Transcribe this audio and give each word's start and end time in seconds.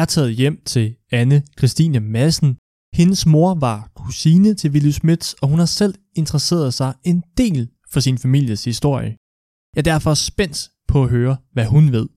Jeg 0.00 0.04
er 0.04 0.16
taget 0.16 0.34
hjem 0.34 0.62
til 0.64 0.96
Anne 1.12 1.42
Christine 1.58 2.00
Madsen. 2.00 2.56
Hendes 2.94 3.26
mor 3.26 3.54
var 3.54 3.90
kusine 3.94 4.54
til 4.54 4.70
Willy 4.70 4.90
Schmidt, 4.90 5.34
og 5.42 5.48
hun 5.48 5.58
har 5.58 5.66
selv 5.66 5.94
interesseret 6.14 6.74
sig 6.74 6.94
en 7.04 7.22
del 7.36 7.68
for 7.92 8.00
sin 8.00 8.18
families 8.18 8.64
historie. 8.64 9.16
Jeg 9.74 9.80
er 9.80 9.88
derfor 9.92 10.14
spændt 10.14 10.70
på 10.88 11.02
at 11.04 11.10
høre, 11.10 11.36
hvad 11.52 11.66
hun 11.66 11.92
ved. 11.92 12.08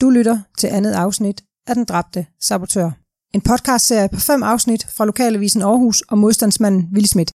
Du 0.00 0.10
lytter 0.10 0.38
til 0.58 0.66
andet 0.66 0.92
afsnit 0.92 1.44
af 1.68 1.74
Den 1.74 1.84
Dræbte 1.84 2.26
Sabotør. 2.40 2.90
En 3.34 3.40
podcastserie 3.40 4.08
på 4.14 4.20
fem 4.20 4.42
afsnit 4.42 4.86
fra 4.96 5.04
Lokalavisen 5.04 5.62
Aarhus 5.62 6.00
og 6.00 6.18
modstandsmanden 6.18 6.88
Willy 6.94 7.06
Schmidt. 7.06 7.30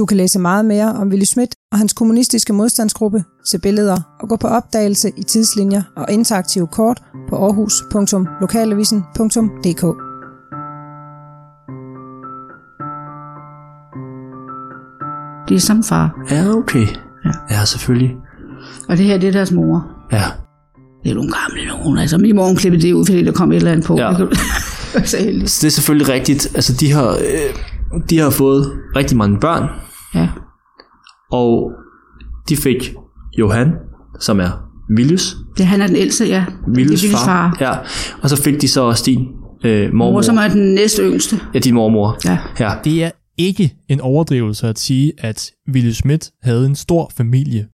Du 0.00 0.06
kan 0.06 0.16
læse 0.16 0.38
meget 0.38 0.64
mere 0.64 0.94
om 0.94 1.08
Willy 1.08 1.24
Schmidt 1.24 1.54
og 1.72 1.78
hans 1.78 1.92
kommunistiske 1.92 2.52
modstandsgruppe, 2.52 3.24
se 3.44 3.58
billeder 3.58 4.16
og 4.20 4.28
gå 4.28 4.36
på 4.36 4.46
opdagelse 4.46 5.12
i 5.16 5.22
tidslinjer 5.22 5.82
og 5.96 6.06
interaktive 6.10 6.66
kort 6.66 7.02
på 7.28 7.36
aarhus.lokalavisen.dk. 7.36 9.82
Det 15.48 15.54
er 15.54 15.60
samme 15.60 15.84
far. 15.84 16.26
Ja, 16.30 16.48
okay. 16.48 16.86
Ja. 17.24 17.30
Ja, 17.50 17.64
selvfølgelig. 17.64 18.16
Og 18.88 18.96
det 18.96 19.06
her, 19.06 19.18
det 19.18 19.28
er 19.28 19.32
deres 19.32 19.52
mor. 19.52 19.86
Ja. 20.12 20.22
Det 21.04 21.10
er 21.10 21.14
nogle 21.14 21.32
gamle 21.32 21.66
nogen. 21.66 21.98
Altså, 21.98 22.18
min 22.18 22.36
mor 22.36 22.46
hun 22.46 22.56
klippede 22.56 22.82
det 22.82 22.92
ud, 22.92 23.06
fordi 23.06 23.24
der 23.24 23.32
kom 23.32 23.52
et 23.52 23.56
eller 23.56 23.72
andet 23.72 23.86
på. 23.86 23.98
Ja. 23.98 24.12
Så 25.04 25.16
det 25.16 25.64
er 25.64 25.70
selvfølgelig 25.70 26.08
rigtigt. 26.08 26.48
Altså, 26.54 26.72
de 26.72 26.92
har, 26.92 27.08
øh, 27.08 27.54
de 28.10 28.18
har 28.18 28.30
fået 28.30 28.72
rigtig 28.96 29.16
mange 29.16 29.40
børn, 29.40 29.68
Ja. 30.14 30.28
og 31.32 31.72
de 32.48 32.56
fik 32.56 32.94
Johan, 33.38 33.72
som 34.20 34.40
er 34.40 34.50
Willius, 34.96 35.36
Det, 35.58 35.66
han 35.66 35.80
er 35.82 35.86
den 35.86 35.96
ældste, 35.96 36.26
ja. 36.26 36.44
Er 36.66 36.70
Willys 36.76 37.04
far. 37.12 37.56
Ja. 37.60 37.72
Og 38.22 38.30
så 38.30 38.42
fik 38.42 38.60
de 38.60 38.68
så 38.68 38.80
også 38.80 39.02
din 39.06 39.18
øh, 39.64 39.92
mormor. 39.92 40.12
Mor, 40.12 40.22
som 40.22 40.36
er 40.36 40.48
den 40.48 40.74
næste 40.74 41.02
yngste. 41.02 41.40
Ja, 41.54 41.58
din 41.58 41.74
mormor. 41.74 42.18
Ja. 42.24 42.38
Ja. 42.60 42.72
Det 42.84 43.04
er 43.04 43.10
ikke 43.38 43.74
en 43.88 44.00
overdrivelse 44.00 44.68
at 44.68 44.78
sige, 44.78 45.12
at 45.18 45.50
Willy 45.72 45.90
Schmidt 45.90 46.30
havde 46.42 46.66
en 46.66 46.74
stor 46.76 47.12
familie. 47.16 47.68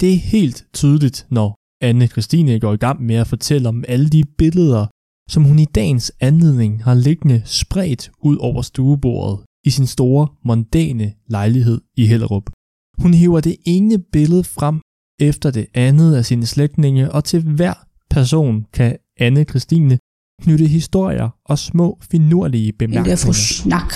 Det 0.00 0.12
er 0.12 0.18
helt 0.18 0.64
tydeligt, 0.74 1.26
når 1.30 1.56
Anne 1.80 2.06
Christine 2.06 2.60
går 2.60 2.72
i 2.72 2.76
gang 2.76 3.02
med 3.02 3.14
at 3.14 3.26
fortælle 3.26 3.68
om 3.68 3.84
alle 3.88 4.08
de 4.08 4.24
billeder, 4.38 4.86
som 5.30 5.44
hun 5.44 5.58
i 5.58 5.64
dagens 5.64 6.12
anledning 6.20 6.84
har 6.84 6.94
liggende 6.94 7.42
spredt 7.44 8.10
ud 8.22 8.36
over 8.36 8.62
stuebordet 8.62 9.44
i 9.64 9.70
sin 9.70 9.86
store, 9.86 10.28
mondæne 10.44 11.12
lejlighed 11.28 11.80
i 11.96 12.06
Hellerup. 12.06 12.50
Hun 12.98 13.14
hiver 13.14 13.40
det 13.40 13.56
ene 13.66 13.98
billede 14.12 14.44
frem 14.44 14.80
efter 15.20 15.50
det 15.50 15.66
andet 15.74 16.14
af 16.14 16.24
sine 16.24 16.46
slægtninge, 16.46 17.12
og 17.12 17.24
til 17.24 17.42
hver 17.42 17.74
person 18.10 18.64
kan 18.72 18.96
Anne 19.20 19.44
Christine 19.44 19.98
knytte 20.42 20.66
historier 20.66 21.28
og 21.44 21.58
små 21.58 21.98
finurlige 22.10 22.72
Den 22.80 22.90
der 22.92 22.96
fru 22.96 23.02
bemærkninger. 23.02 23.32
Snak. 23.32 23.92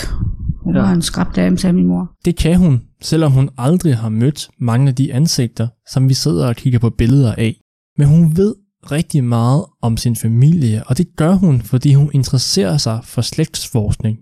Hun 0.63 0.75
Ja. 0.75 0.81
var 0.81 0.91
en 0.91 1.01
skrab 1.01 1.35
dame, 1.35 1.57
sagde 1.57 1.73
min 1.73 1.87
mor. 1.87 2.11
Det 2.25 2.35
kan 2.35 2.57
hun, 2.57 2.81
selvom 3.01 3.31
hun 3.31 3.49
aldrig 3.57 3.97
har 3.97 4.09
mødt 4.09 4.49
mange 4.59 4.87
af 4.87 4.95
de 4.95 5.13
ansigter, 5.13 5.67
som 5.89 6.09
vi 6.09 6.13
sidder 6.13 6.47
og 6.47 6.55
kigger 6.55 6.79
på 6.79 6.89
billeder 6.89 7.35
af. 7.35 7.61
Men 7.97 8.07
hun 8.07 8.37
ved 8.37 8.55
rigtig 8.91 9.23
meget 9.23 9.65
om 9.81 9.97
sin 9.97 10.15
familie, 10.15 10.83
og 10.87 10.97
det 10.97 11.07
gør 11.15 11.33
hun, 11.33 11.61
fordi 11.61 11.93
hun 11.93 12.11
interesserer 12.13 12.77
sig 12.77 12.99
for 13.03 13.21
slægtsforskning. 13.21 14.17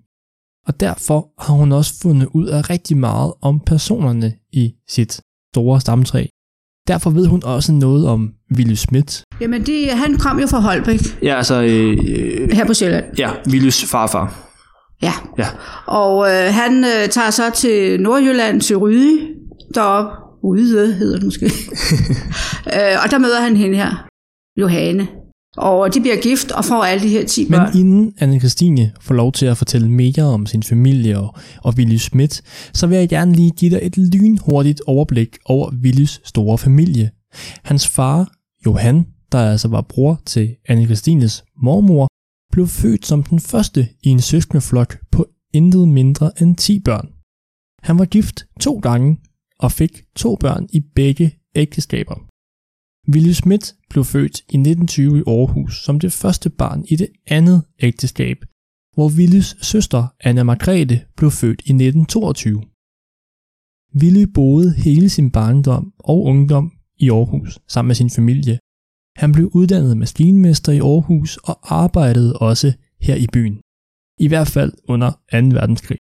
Og 0.67 0.79
derfor 0.79 1.27
har 1.45 1.53
hun 1.53 1.71
også 1.71 1.93
fundet 2.01 2.27
ud 2.33 2.47
af 2.47 2.69
rigtig 2.69 2.97
meget 2.97 3.33
om 3.41 3.59
personerne 3.59 4.33
i 4.53 4.73
sit 4.89 5.19
store 5.55 5.81
stamtræ. 5.81 6.25
Derfor 6.87 7.09
ved 7.09 7.27
hun 7.27 7.43
også 7.43 7.71
noget 7.71 8.07
om 8.07 8.29
Willy 8.55 8.73
Schmidt. 8.73 9.23
Jamen, 9.41 9.65
det, 9.65 9.89
han 9.89 10.17
kom 10.17 10.39
jo 10.39 10.47
fra 10.47 10.59
Holbæk, 10.59 10.99
Ja, 11.23 11.35
altså, 11.37 11.61
øh, 11.61 11.97
øh, 12.07 12.51
her 12.51 12.65
på 12.65 12.73
Sjælland. 12.73 13.05
ja, 13.17 13.29
Willius 13.49 13.85
farfar. 13.85 14.51
Ja. 15.01 15.13
Ja. 15.37 15.47
Og 15.87 16.27
øh, 16.29 16.53
han 16.53 16.83
øh, 16.83 17.09
tager 17.09 17.29
så 17.29 17.51
til 17.55 18.01
Nordjylland, 18.01 18.61
til 18.61 18.77
Ryde, 18.77 19.19
deroppe. 19.75 20.09
Ryde 20.43 20.93
hedder 20.93 21.15
det 21.15 21.23
måske. 21.25 21.45
øh, 22.75 22.95
og 23.03 23.11
der 23.11 23.17
møder 23.17 23.41
han 23.41 23.57
hende 23.57 23.75
her, 23.77 24.07
Johanne. 24.59 25.07
Og 25.57 25.93
de 25.93 26.01
bliver 26.01 26.21
gift 26.21 26.51
og 26.51 26.65
får 26.65 26.83
alle 26.83 27.03
de 27.03 27.09
her 27.09 27.25
10 27.25 27.43
Men 27.43 27.51
børn. 27.51 27.77
inden 27.77 28.13
anne 28.17 28.39
Christine 28.39 28.91
får 29.01 29.15
lov 29.15 29.31
til 29.31 29.45
at 29.45 29.57
fortælle 29.57 29.91
mere 29.91 30.23
om 30.23 30.45
sin 30.45 30.63
familie 30.63 31.19
og, 31.19 31.35
og 31.63 31.73
Willy 31.77 31.95
Schmidt, 31.95 32.41
så 32.73 32.87
vil 32.87 32.97
jeg 32.97 33.09
gerne 33.09 33.33
lige 33.33 33.51
give 33.51 33.71
dig 33.71 33.79
et 33.83 33.97
lynhurtigt 33.97 34.81
overblik 34.85 35.37
over 35.45 35.71
Willys 35.83 36.21
store 36.23 36.57
familie. 36.57 37.11
Hans 37.63 37.87
far, 37.87 38.31
Johan, 38.65 39.05
der 39.31 39.37
altså 39.51 39.67
var 39.67 39.81
bror 39.81 40.21
til 40.25 40.55
anne 40.69 40.85
Christines 40.85 41.43
mormor, 41.61 42.07
blev 42.51 42.67
født 42.67 43.05
som 43.05 43.23
den 43.23 43.39
første 43.39 43.87
i 44.03 44.09
en 44.09 44.21
søskendeflok 44.21 44.97
på 45.11 45.25
intet 45.53 45.87
mindre 45.87 46.31
end 46.41 46.55
10 46.55 46.79
børn. 46.79 47.07
Han 47.83 47.99
var 47.99 48.05
gift 48.05 48.45
to 48.59 48.79
gange 48.79 49.17
og 49.59 49.71
fik 49.71 50.03
to 50.15 50.35
børn 50.35 50.67
i 50.73 50.79
begge 50.95 51.31
ægteskaber. 51.55 52.15
Willy 53.13 53.31
Schmidt 53.31 53.75
blev 53.89 54.03
født 54.03 54.39
i 54.39 54.57
1920 54.57 55.17
i 55.19 55.23
Aarhus 55.27 55.83
som 55.85 55.99
det 55.99 56.13
første 56.13 56.49
barn 56.49 56.85
i 56.87 56.95
det 56.95 57.09
andet 57.27 57.63
ægteskab, 57.79 58.37
hvor 58.93 59.09
Willys 59.17 59.65
søster 59.65 60.07
Anna 60.19 60.43
Margrethe 60.43 61.05
blev 61.17 61.31
født 61.31 61.61
i 61.61 61.71
1922. 61.71 62.63
Willy 64.01 64.25
boede 64.33 64.73
hele 64.73 65.09
sin 65.09 65.31
barndom 65.31 65.93
og 65.99 66.23
ungdom 66.23 66.71
i 66.97 67.09
Aarhus 67.09 67.59
sammen 67.67 67.87
med 67.87 67.95
sin 67.95 68.09
familie. 68.09 68.59
Han 69.15 69.31
blev 69.31 69.51
uddannet 69.53 69.97
maskinmester 69.97 70.71
i 70.71 70.79
Aarhus 70.79 71.37
og 71.37 71.59
arbejdede 71.83 72.37
også 72.37 72.73
her 73.01 73.15
i 73.15 73.27
byen. 73.33 73.61
I 74.19 74.27
hvert 74.27 74.47
fald 74.47 74.73
under 74.87 75.11
2. 75.11 75.37
verdenskrig. 75.37 75.97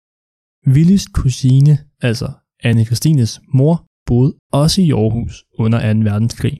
Willys 0.66 1.06
kusine, 1.06 1.78
altså 2.00 2.32
Anne 2.62 2.84
Christines 2.84 3.40
mor, 3.48 3.86
boede 4.06 4.34
også 4.52 4.80
i 4.82 4.90
Aarhus 4.90 5.44
under 5.58 5.94
2. 5.94 6.00
verdenskrig 6.10 6.58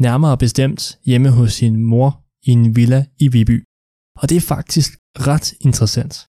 nærmere 0.00 0.36
bestemt 0.38 0.98
hjemme 1.04 1.30
hos 1.30 1.52
sin 1.52 1.84
mor 1.84 2.20
i 2.46 2.50
en 2.50 2.76
villa 2.76 3.04
i 3.18 3.28
Viby. 3.28 3.64
Og 4.18 4.30
det 4.30 4.36
er 4.36 4.40
faktisk 4.40 4.92
ret 5.18 5.54
interessant. 5.60 6.26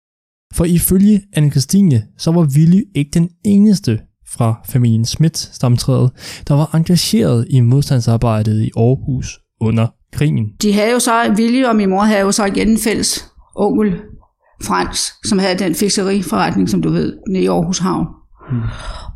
For 0.53 0.65
ifølge 0.65 1.21
anne 1.33 1.51
Christine, 1.51 2.03
så 2.17 2.31
var 2.31 2.47
Willy 2.55 2.81
ikke 2.95 3.11
den 3.13 3.29
eneste 3.45 3.99
fra 4.27 4.61
familien 4.65 5.05
Schmidt 5.05 5.37
stamtræet, 5.37 6.11
der 6.47 6.53
var 6.53 6.75
engageret 6.75 7.47
i 7.49 7.59
modstandsarbejdet 7.59 8.61
i 8.61 8.71
Aarhus 8.77 9.39
under 9.61 9.87
krigen. 10.13 10.45
De 10.61 10.73
havde 10.73 10.91
jo 10.91 10.99
så, 10.99 11.35
Willy 11.37 11.63
og 11.63 11.75
min 11.75 11.89
mor 11.89 12.03
havde 12.03 12.21
jo 12.21 12.31
så 12.31 12.45
igen 12.45 12.69
en 12.69 12.77
fælles 12.77 13.25
onkel, 13.55 14.01
Frans, 14.63 15.13
som 15.25 15.39
havde 15.39 15.59
den 15.59 15.75
fiskeriforretning, 15.75 16.69
som 16.69 16.81
du 16.81 16.89
ved, 16.89 17.17
nede 17.29 17.43
i 17.43 17.47
Aarhus 17.47 17.79
Havn. 17.79 18.07
Hmm. 18.49 18.61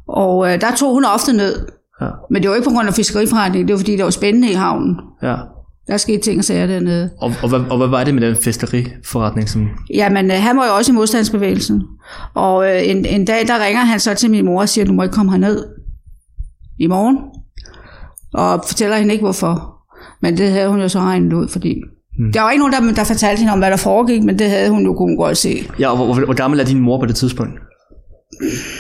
Og 0.08 0.54
øh, 0.54 0.62
der 0.62 0.76
tog 0.76 0.94
hun 0.94 1.06
ofte 1.06 1.34
ned. 1.34 1.68
Ja. 2.02 2.10
Men 2.32 2.42
det 2.42 2.50
var 2.50 2.56
ikke 2.56 2.70
på 2.70 2.74
grund 2.74 2.88
af 2.88 2.94
fiskeriforretningen, 2.94 3.68
det 3.68 3.74
var 3.74 3.78
fordi, 3.78 3.96
det 3.96 4.04
var 4.04 4.10
spændende 4.10 4.52
i 4.52 4.54
havnen. 4.54 4.96
Ja. 5.24 5.36
Der 5.88 5.98
skete 5.98 6.22
ting 6.22 6.38
og 6.38 6.44
sager 6.44 6.68
dernede. 6.68 7.10
Og, 7.22 7.32
og, 7.44 7.50
hvad, 7.50 7.60
og 7.60 7.78
hvad 7.78 7.88
var 7.88 8.04
det 8.04 8.14
med 8.14 8.28
den 8.28 8.36
fiskeriforretning, 8.36 9.50
som... 9.50 9.70
Jamen, 9.94 10.32
øh, 10.32 10.38
han 10.38 10.58
var 10.58 10.66
jo 10.66 10.76
også 10.76 10.92
i 10.92 10.96
modstandsbevægelsen. 10.96 11.84
Og 12.34 12.66
øh, 12.70 12.90
en, 12.90 13.06
en 13.06 13.26
dag, 13.26 13.48
der 13.48 13.66
ringer 13.66 13.82
han 13.82 14.00
så 14.00 14.14
til 14.14 14.32
min 14.32 14.46
mor 14.46 14.62
og 14.62 14.70
siger, 14.70 14.86
du 14.86 14.94
må 14.94 15.04
ikke 15.04 15.14
komme 15.14 15.32
herned 15.32 15.64
i 16.80 16.88
morgen. 16.88 17.18
Og 18.34 18.64
fortæller 18.68 18.98
hende 18.98 19.14
ikke, 19.14 19.24
hvorfor. 19.24 19.78
Men 20.22 20.38
det 20.38 20.52
havde 20.52 20.70
hun 20.70 20.82
jo 20.82 20.90
så 20.90 21.00
regnet 21.00 21.34
ud, 21.34 21.48
fordi... 21.48 21.76
Hmm. 22.18 22.32
Der 22.32 22.42
var 22.42 22.52
ikke 22.52 22.68
nogen, 22.68 22.88
der, 22.88 22.94
der 22.94 23.04
fortalte 23.04 23.40
hende 23.40 23.54
om, 23.54 23.60
hvad 23.60 23.72
der 23.72 23.78
foregik, 23.78 24.24
men 24.24 24.40
det 24.40 24.50
havde 24.50 24.70
hun 24.70 24.86
jo 24.86 24.94
kunne 24.94 25.18
godt 25.18 25.38
se. 25.38 25.64
Ja, 25.80 25.90
og 25.90 25.96
hvor, 25.96 26.06
hvor, 26.06 26.26
hvor 26.26 26.34
gammel 26.34 26.60
er 26.60 26.66
din 26.66 26.80
mor 26.80 27.00
på 27.00 27.06
det 27.06 27.16
tidspunkt? 27.16 27.60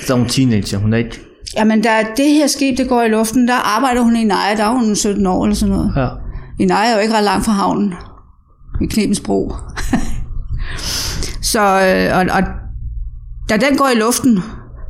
Så 0.06 0.14
er 0.14 0.18
hun 0.18 0.28
teenager, 0.28 0.78
hun 0.78 0.94
er 0.94 0.98
ikke... 0.98 1.20
Jamen, 1.58 1.82
da 1.82 1.90
det 2.18 2.34
her 2.34 2.48
skib, 2.48 2.78
det 2.78 2.90
går 2.90 3.02
i 3.02 3.08
luften, 3.08 3.48
der 3.48 3.54
arbejder 3.54 4.02
hun 4.02 4.16
i 4.16 4.24
Naja, 4.24 4.56
der 4.58 4.64
er 4.64 4.72
hun 4.72 4.96
17 4.96 5.26
år 5.26 5.46
eller 5.46 5.56
sådan 5.56 5.76
noget. 5.76 5.94
Ja. 5.96 6.08
I 6.60 6.66
Naja 6.66 6.92
er 6.92 6.96
jo 6.96 7.02
ikke 7.02 7.14
ret 7.14 7.24
langt 7.24 7.46
fra 7.46 7.52
havnen. 7.52 7.94
I 8.82 8.86
Knebens 8.86 9.20
Bro. 9.20 9.54
så, 11.54 11.62
øh, 11.62 12.18
og, 12.18 12.26
og 12.36 12.44
da 13.50 13.58
den 13.58 13.78
går 13.78 13.90
i 13.96 14.00
luften, 14.00 14.40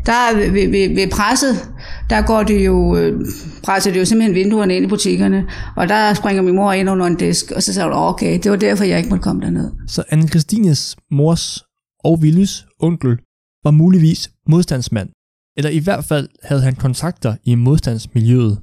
der 0.06 0.14
er 0.14 0.36
ved, 0.36 0.52
ved, 0.52 0.96
ved 0.96 1.12
presset, 1.12 1.74
der 2.10 2.22
går 2.22 2.44
det 2.44 2.66
jo, 2.66 2.98
øh, 2.98 3.26
presser 3.64 3.92
det 3.92 4.00
jo 4.00 4.06
simpelthen 4.06 4.36
vinduerne 4.36 4.76
ind 4.76 4.86
i 4.86 4.88
butikkerne, 4.88 5.46
og 5.76 5.90
der 5.90 6.14
springer 6.14 6.44
min 6.44 6.56
mor 6.56 6.72
ind 6.72 6.90
under 6.90 7.06
en 7.06 7.16
disk, 7.16 7.52
og 7.56 7.64
så 7.64 7.74
sagde 7.74 7.90
hun, 7.90 7.98
okay, 7.98 8.40
det 8.44 8.52
var 8.52 8.58
derfor, 8.58 8.84
jeg 8.84 8.98
ikke 8.98 9.10
måtte 9.10 9.24
komme 9.24 9.42
derned. 9.42 9.72
Så 9.88 10.04
anne 10.10 10.28
Christines 10.28 10.96
mors 11.12 11.64
og 12.04 12.20
Willys 12.22 12.66
onkel 12.80 13.18
var 13.64 13.72
muligvis 13.72 14.30
modstandsmand, 14.50 15.10
eller 15.58 15.70
i 15.70 15.80
hvert 15.80 16.06
fald 16.06 16.30
havde 16.44 16.62
han 16.62 16.76
kontakter 16.76 17.36
i 17.44 17.56
modstandsmiljøet. 17.56 18.58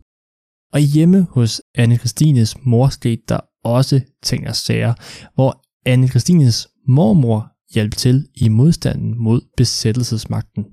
Og 0.73 0.81
hjemme 0.81 1.26
hos 1.31 1.62
anne 1.75 1.96
Christines 1.96 2.56
mor 2.62 2.88
skete 2.88 3.23
der 3.29 3.41
også 3.64 4.00
ting 4.23 4.49
og 4.49 4.56
sager, 4.56 4.94
hvor 5.35 5.62
anne 5.87 6.08
Christines 6.08 6.69
mormor 6.88 7.46
hjalp 7.75 7.96
til 7.96 8.26
i 8.35 8.49
modstanden 8.49 9.14
mod 9.19 9.41
besættelsesmagten. 9.56 10.64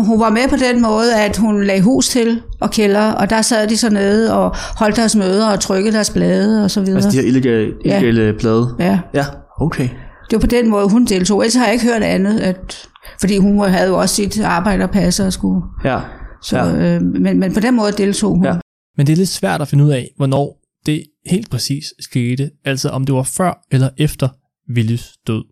hun 0.00 0.20
var 0.20 0.30
med 0.30 0.48
på 0.48 0.56
den 0.56 0.82
måde, 0.82 1.16
at 1.24 1.36
hun 1.36 1.64
lagde 1.64 1.82
hus 1.82 2.08
til 2.08 2.42
og 2.60 2.70
kælder, 2.70 3.12
og 3.12 3.30
der 3.30 3.42
sad 3.42 3.68
de 3.68 3.76
så 3.76 3.90
nede 3.90 4.32
og 4.34 4.56
holdt 4.78 4.96
deres 4.96 5.16
møder 5.16 5.48
og 5.48 5.60
trykkede 5.60 5.94
deres 5.94 6.10
blade 6.10 6.64
og 6.64 6.70
så 6.70 6.80
videre. 6.80 6.96
Altså 6.96 7.10
de 7.10 7.16
her 7.16 7.28
illegale, 7.28 7.72
illegale 7.84 8.22
ja. 8.22 8.32
blade? 8.32 8.76
Ja. 8.78 9.00
Ja, 9.14 9.24
okay. 9.60 9.88
Det 10.30 10.32
var 10.32 10.38
på 10.38 10.46
den 10.46 10.68
måde, 10.70 10.90
hun 10.90 11.04
deltog. 11.04 11.40
Ellers 11.40 11.54
har 11.54 11.64
jeg 11.64 11.72
ikke 11.72 11.86
hørt 11.86 12.02
andet, 12.02 12.40
at, 12.40 12.88
fordi 13.20 13.36
hun 13.36 13.68
havde 13.68 13.88
jo 13.88 13.98
også 13.98 14.14
sit 14.14 14.40
arbejde 14.40 14.84
og 14.84 14.90
passe 14.90 15.26
og 15.26 15.32
skulle. 15.32 15.62
Ja. 15.84 16.00
Så, 16.42 16.58
ja. 16.58 16.96
øh, 16.96 17.02
men, 17.02 17.40
men 17.40 17.54
på 17.54 17.60
den 17.60 17.76
måde 17.76 17.92
deltog 17.92 18.34
hun. 18.34 18.44
Ja. 18.44 18.56
Men 18.96 19.06
det 19.06 19.12
er 19.12 19.16
lidt 19.16 19.28
svært 19.28 19.62
at 19.62 19.68
finde 19.68 19.84
ud 19.84 19.90
af, 19.90 20.08
hvornår 20.16 20.62
det 20.86 21.04
helt 21.26 21.50
præcis 21.50 21.94
skete. 22.00 22.50
Altså 22.64 22.88
om 22.88 23.04
det 23.04 23.14
var 23.14 23.22
før 23.22 23.66
eller 23.70 23.88
efter 23.98 24.28
Willys 24.76 25.16
død. 25.26 25.44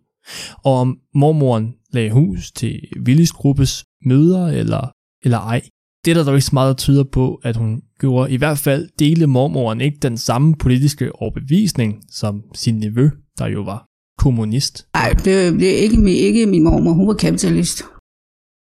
Og 0.63 0.73
om 0.73 0.97
mormoren 1.13 1.73
lagde 1.93 2.11
hus 2.11 2.51
til 2.51 2.79
Willys 3.05 3.31
gruppes 3.31 3.85
møder 4.05 4.47
eller, 4.47 4.91
eller 5.23 5.37
ej. 5.37 5.61
Det 6.05 6.11
er 6.11 6.15
der 6.15 6.23
dog 6.23 6.35
ikke 6.35 6.45
så 6.45 6.53
meget, 6.53 6.67
der 6.67 6.73
tyder 6.73 7.03
på, 7.03 7.39
at 7.43 7.55
hun 7.55 7.81
gjorde. 7.99 8.31
I 8.31 8.37
hvert 8.37 8.57
fald 8.57 8.89
dele 8.99 9.27
mormoren 9.27 9.81
ikke 9.81 9.97
den 10.01 10.17
samme 10.17 10.55
politiske 10.55 11.15
overbevisning 11.15 12.03
som 12.11 12.43
sin 12.53 12.79
nevø, 12.79 13.09
der 13.37 13.47
jo 13.47 13.61
var 13.61 13.85
kommunist. 14.25 14.75
Nej, 14.93 15.09
det, 15.25 15.25
det 15.61 15.69
er 15.75 15.77
ikke, 15.85 15.97
min- 15.97 16.23
ikke 16.27 16.45
min 16.45 16.63
mormor. 16.63 16.93
Hun 16.93 17.07
var 17.07 17.13
kapitalist. 17.13 17.77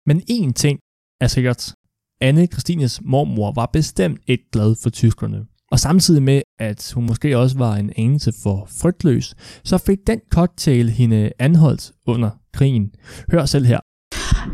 Men 0.08 0.16
én 0.30 0.52
ting 0.52 0.78
er 1.20 1.26
sikkert. 1.26 1.72
Anne 2.20 2.46
Christines 2.46 3.00
mormor 3.04 3.52
var 3.54 3.70
bestemt 3.72 4.20
ikke 4.26 4.44
glad 4.52 4.74
for 4.82 4.90
tyskerne. 4.90 5.40
Og 5.72 5.78
samtidig 5.80 6.22
med, 6.22 6.40
at 6.60 6.92
hun 6.94 7.06
måske 7.06 7.38
også 7.38 7.58
var 7.58 7.74
en 7.74 7.90
anelse 7.96 8.32
for 8.42 8.68
frygtløs, 8.80 9.34
så 9.64 9.78
fik 9.78 9.98
den 10.06 10.20
cocktail 10.32 10.90
hende 10.90 11.30
anholdt 11.38 11.92
under 12.06 12.30
krigen. 12.54 12.90
Hør 13.32 13.44
selv 13.44 13.64
her. 13.66 13.80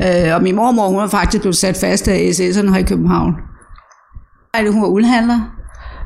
Øh, 0.06 0.34
og 0.36 0.42
min 0.42 0.54
mormor, 0.56 0.88
hun 0.88 0.96
var 0.96 1.08
faktisk 1.08 1.42
blevet 1.42 1.56
sat 1.56 1.76
fast 1.76 2.08
af 2.08 2.30
SS'erne 2.30 2.70
her 2.72 2.76
i 2.78 2.82
København. 2.82 3.32
Ej, 4.54 4.66
Hun 4.70 4.82
var 4.82 4.88
uldhandler 4.88 5.40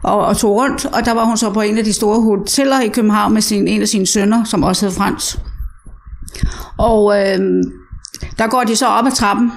og, 0.02 0.18
og 0.18 0.36
tog 0.36 0.56
rundt, 0.56 0.84
og 0.84 1.04
der 1.04 1.14
var 1.14 1.24
hun 1.24 1.36
så 1.36 1.50
på 1.50 1.60
en 1.60 1.78
af 1.78 1.84
de 1.84 1.92
store 1.92 2.22
hoteller 2.22 2.80
i 2.80 2.88
København 2.88 3.34
med 3.34 3.42
sin, 3.42 3.68
en 3.68 3.82
af 3.82 3.88
sine 3.88 4.06
sønner, 4.06 4.44
som 4.44 4.62
også 4.62 4.86
hed 4.86 4.94
Frans. 4.94 5.38
Og 6.78 7.18
øh, 7.20 7.38
der 8.38 8.46
går 8.46 8.64
de 8.64 8.76
så 8.76 8.86
op 8.86 9.06
ad 9.06 9.12
trappen, 9.12 9.52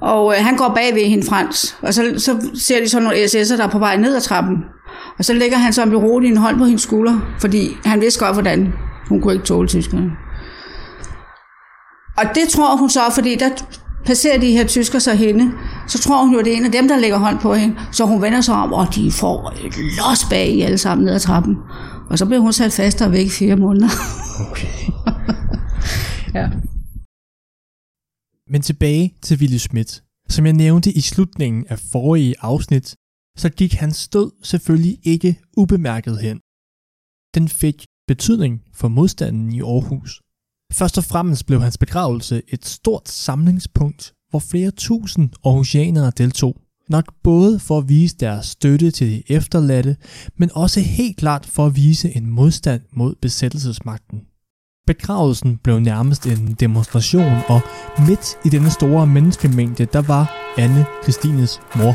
og 0.00 0.34
øh, 0.34 0.44
han 0.44 0.56
går 0.56 0.72
bag 0.74 0.94
ved 0.94 1.02
hende, 1.02 1.26
Frans, 1.26 1.76
og 1.82 1.94
så, 1.94 2.14
så 2.18 2.50
ser 2.54 2.80
de 2.80 2.88
så 2.88 3.00
nogle 3.00 3.24
SS'er, 3.24 3.56
der 3.56 3.64
er 3.64 3.70
på 3.70 3.78
vej 3.78 3.96
ned 3.96 4.16
ad 4.16 4.20
trappen. 4.20 4.56
Og 5.18 5.24
så 5.24 5.32
lægger 5.32 5.58
han 5.58 5.72
så 5.72 5.86
beroligt 5.86 6.30
en 6.30 6.36
hånd 6.36 6.58
på 6.58 6.64
hendes 6.64 6.82
skulder, 6.82 7.20
fordi 7.40 7.76
han 7.84 8.00
vidste 8.00 8.24
godt, 8.24 8.34
hvordan 8.34 8.72
hun 9.08 9.20
kunne 9.20 9.32
ikke 9.32 9.46
tåle 9.46 9.68
tyskerne. 9.68 10.10
Og 12.16 12.24
det 12.34 12.48
tror 12.48 12.76
hun 12.76 12.90
så, 12.90 13.00
fordi 13.14 13.34
der 13.34 13.48
passerer 14.06 14.38
de 14.38 14.52
her 14.52 14.66
tysker 14.66 14.98
så 14.98 15.14
hende, 15.14 15.52
så 15.88 15.98
tror 15.98 16.24
hun 16.24 16.34
jo, 16.34 16.40
det 16.40 16.52
er 16.52 16.56
en 16.56 16.64
af 16.64 16.72
dem, 16.72 16.88
der 16.88 16.96
lægger 16.98 17.18
hånd 17.18 17.38
på 17.38 17.54
hende. 17.54 17.76
Så 17.92 18.04
hun 18.04 18.22
vender 18.22 18.40
sig 18.40 18.54
om, 18.54 18.72
og 18.72 18.94
de 18.94 19.12
får 19.12 19.50
et 19.66 19.76
los 19.76 20.24
bag 20.30 20.48
i 20.48 20.60
alle 20.60 20.78
sammen 20.78 21.04
ned 21.04 21.14
ad 21.14 21.20
trappen. 21.20 21.56
Og 22.10 22.18
så 22.18 22.26
bliver 22.26 22.40
hun 22.40 22.52
sat 22.52 22.72
fast 22.72 23.02
og 23.02 23.12
væk 23.12 23.26
i 23.26 23.30
fire 23.30 23.56
måneder. 23.56 23.88
okay. 24.50 24.68
Ja. 26.34 26.50
Men 28.52 28.62
tilbage 28.62 29.14
til 29.22 29.38
Willy 29.40 29.56
Schmidt. 29.56 30.02
Som 30.28 30.46
jeg 30.46 30.52
nævnte 30.52 30.92
i 30.92 31.00
slutningen 31.00 31.66
af 31.66 31.78
forrige 31.78 32.34
afsnit, 32.40 32.96
så 33.36 33.48
gik 33.48 33.72
hans 33.72 34.08
død 34.08 34.30
selvfølgelig 34.42 34.98
ikke 35.02 35.40
ubemærket 35.56 36.18
hen. 36.18 36.40
Den 37.34 37.48
fik 37.48 37.84
betydning 38.06 38.62
for 38.72 38.88
modstanden 38.88 39.52
i 39.52 39.60
Aarhus. 39.60 40.20
Først 40.72 40.98
og 40.98 41.04
fremmest 41.04 41.46
blev 41.46 41.60
hans 41.60 41.78
begravelse 41.78 42.42
et 42.48 42.64
stort 42.64 43.08
samlingspunkt, 43.08 44.12
hvor 44.34 44.38
flere 44.50 44.70
tusind 44.70 45.30
aarhusianere 45.44 46.12
deltog. 46.18 46.56
Nok 46.88 47.04
både 47.22 47.58
for 47.58 47.78
at 47.78 47.88
vise 47.88 48.16
deres 48.16 48.46
støtte 48.46 48.90
til 48.90 49.10
de 49.10 49.22
efterladte, 49.28 49.96
men 50.36 50.50
også 50.54 50.80
helt 50.80 51.16
klart 51.16 51.46
for 51.46 51.66
at 51.66 51.76
vise 51.76 52.16
en 52.16 52.30
modstand 52.30 52.80
mod 52.92 53.14
besættelsesmagten. 53.22 54.20
Begravelsen 54.86 55.56
blev 55.56 55.80
nærmest 55.80 56.26
en 56.26 56.56
demonstration, 56.60 57.32
og 57.48 57.60
midt 58.08 58.38
i 58.44 58.48
denne 58.48 58.70
store 58.70 59.06
menneskemængde, 59.06 59.84
der 59.84 60.02
var 60.02 60.54
Anne 60.58 60.84
Christines 61.02 61.60
mor. 61.76 61.94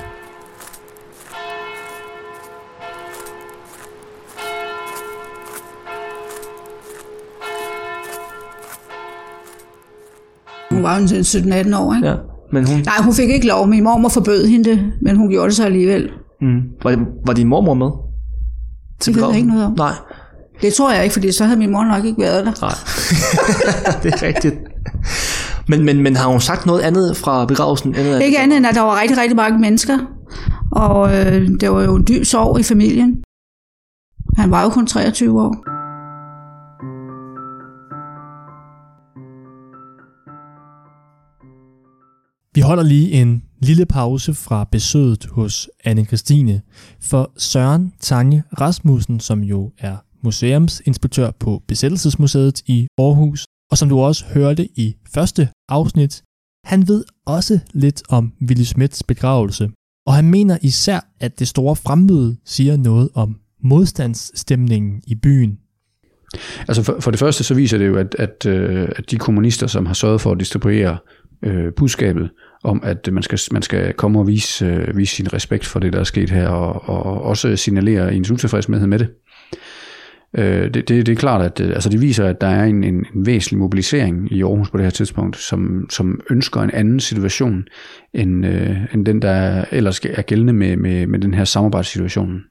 Hun 10.72 10.84
var 10.84 10.98
jo 10.98 11.04
en 11.04 11.72
17-18 11.74 11.78
år, 11.78 11.96
ikke? 11.96 12.08
Ja. 12.08 12.29
Men 12.52 12.68
hun, 12.68 12.78
Nej, 12.86 12.96
hun 13.04 13.14
fik 13.14 13.30
ikke 13.30 13.48
lov. 13.48 13.68
Min 13.68 13.84
mormor 13.84 14.10
forbød 14.10 14.46
hende 14.48 14.70
det, 14.70 14.94
men 15.02 15.16
hun 15.16 15.30
gjorde 15.30 15.48
det 15.48 15.56
så 15.56 15.66
alligevel. 15.66 16.10
mm, 16.42 16.62
var, 16.84 16.90
det, 16.90 17.00
var 17.26 17.34
din 17.34 17.48
mormor 17.48 17.74
med? 17.74 17.92
Det 19.06 19.16
ved 19.16 19.28
jeg 19.28 19.36
ikke 19.36 19.48
noget 19.48 19.66
om. 19.66 19.74
Nej. 19.78 19.94
Det 20.62 20.74
tror 20.74 20.92
jeg 20.94 21.04
ikke, 21.04 21.14
fordi 21.14 21.32
så 21.32 21.46
havde 21.46 21.60
min 21.60 21.72
mor 21.72 21.84
nok 21.84 22.06
ikke 22.06 22.22
været 22.22 22.46
der. 22.46 22.52
Nej. 22.62 22.76
det 24.04 24.14
er 24.14 24.28
rigtigt. 24.28 24.56
Men, 25.68 25.84
men, 25.86 26.04
men 26.04 26.16
har 26.16 26.28
hun 26.30 26.40
sagt 26.42 26.66
noget 26.66 26.82
andet 26.82 27.18
fra 27.18 27.46
begravelsen? 27.46 27.96
Andet 27.96 28.22
Ikke 28.22 28.40
andet 28.40 28.58
end, 28.58 28.68
at 28.68 28.76
der 28.76 28.82
var 28.82 29.02
rigtig, 29.02 29.18
rigtig 29.18 29.36
mange 29.36 29.60
mennesker. 29.60 29.98
Og 30.72 31.18
øh, 31.18 31.50
det 31.60 31.72
var 31.72 31.84
jo 31.84 31.96
en 31.96 32.06
dyb 32.08 32.26
sorg 32.26 32.60
i 32.60 32.64
familien. 32.64 33.24
Han 34.38 34.52
var 34.52 34.64
jo 34.64 34.70
kun 34.70 34.88
23 34.88 35.42
år. 35.42 35.79
Vi 42.56 42.62
holder 42.62 42.84
lige 42.84 43.12
en 43.12 43.44
lille 43.60 43.86
pause 43.86 44.34
fra 44.34 44.68
besøget 44.72 45.26
hos 45.26 45.70
anne 45.84 46.06
Christine, 46.06 46.62
for 47.02 47.32
Søren 47.38 47.94
Tange 48.00 48.44
Rasmussen, 48.62 49.20
som 49.20 49.44
jo 49.44 49.72
er 49.78 49.98
museumsinspektør 50.24 51.32
på 51.32 51.64
Besættelsesmuseet 51.68 52.62
i 52.66 52.88
Aarhus, 52.98 53.46
og 53.72 53.78
som 53.78 53.90
du 53.90 54.00
også 54.00 54.26
hørte 54.26 54.68
i 54.76 54.96
første 55.14 55.50
afsnit, 55.70 56.24
han 56.66 56.88
ved 56.88 57.04
også 57.26 57.60
lidt 57.74 58.02
om 58.10 58.34
Willy 58.42 58.64
Smiths 58.64 59.04
begravelse, 59.04 59.70
og 60.08 60.14
han 60.14 60.26
mener 60.26 60.58
især, 60.62 61.00
at 61.20 61.40
det 61.40 61.48
store 61.48 61.76
fremmøde 61.76 62.38
siger 62.46 62.78
noget 62.78 63.10
om 63.14 63.40
modstandsstemningen 63.64 65.02
i 65.08 65.16
byen. 65.16 65.60
Altså 66.68 66.84
for, 66.84 67.00
for 67.00 67.12
det 67.12 67.20
første 67.20 67.44
så 67.44 67.54
viser 67.54 67.78
det 67.78 67.88
jo, 67.88 67.96
at, 67.96 68.16
at, 68.20 68.46
øh, 68.46 68.90
at 68.96 69.12
de 69.12 69.18
kommunister, 69.18 69.68
som 69.68 69.86
har 69.86 69.94
sørget 69.94 70.22
for 70.22 70.32
at 70.32 70.40
distribuere 70.40 70.92
øh, 70.92 70.98
øh, 71.44 71.74
budskabet 71.74 72.30
om, 72.64 72.82
at 72.84 73.10
man 73.12 73.24
skal, 73.24 73.40
man 73.52 73.62
skal 73.62 73.94
komme 73.94 74.20
og 74.20 74.28
vise, 74.28 74.66
øh, 74.66 74.98
vise 74.98 75.16
sin 75.16 75.34
respekt 75.34 75.66
for 75.66 75.80
det, 75.80 75.94
der 75.94 76.00
er 76.00 76.04
sket 76.04 76.30
her, 76.30 76.48
og, 76.48 76.90
og 76.90 77.22
også 77.22 77.56
signalere 77.56 78.16
ens 78.16 78.32
utilfredshed 78.32 78.88
med 78.88 79.00
det. 79.00 79.10
Øh, 80.38 80.74
det, 80.74 80.74
det, 80.74 81.06
det 81.06 81.10
er 81.10 81.16
klart, 81.16 81.42
at 81.42 81.60
øh, 81.60 81.70
altså 81.70 81.90
det 81.90 82.02
viser, 82.02 82.26
at 82.26 82.42
der 82.42 82.48
er 82.48 82.64
en, 82.64 82.84
en, 82.84 83.06
en 83.16 83.26
væsentlig 83.26 83.60
mobilisering 83.60 84.32
i 84.32 84.44
Aarhus 84.44 84.70
på 84.70 84.78
det 84.78 84.86
her 84.86 84.92
tidspunkt, 84.92 85.38
som, 85.38 85.88
som 85.90 86.22
ønsker 86.30 86.62
en 86.62 86.72
anden 86.72 87.00
situation, 87.00 87.64
end, 88.14 88.46
øh, 88.46 88.78
end 88.94 89.06
den, 89.06 89.22
der 89.22 89.66
ellers 89.72 90.00
er 90.00 90.22
gældende 90.22 90.54
med, 90.54 90.78
med, 90.78 91.08
med 91.08 91.20
den 91.20 91.34
her 91.34 91.44
samarbejdssituation. 91.44 92.42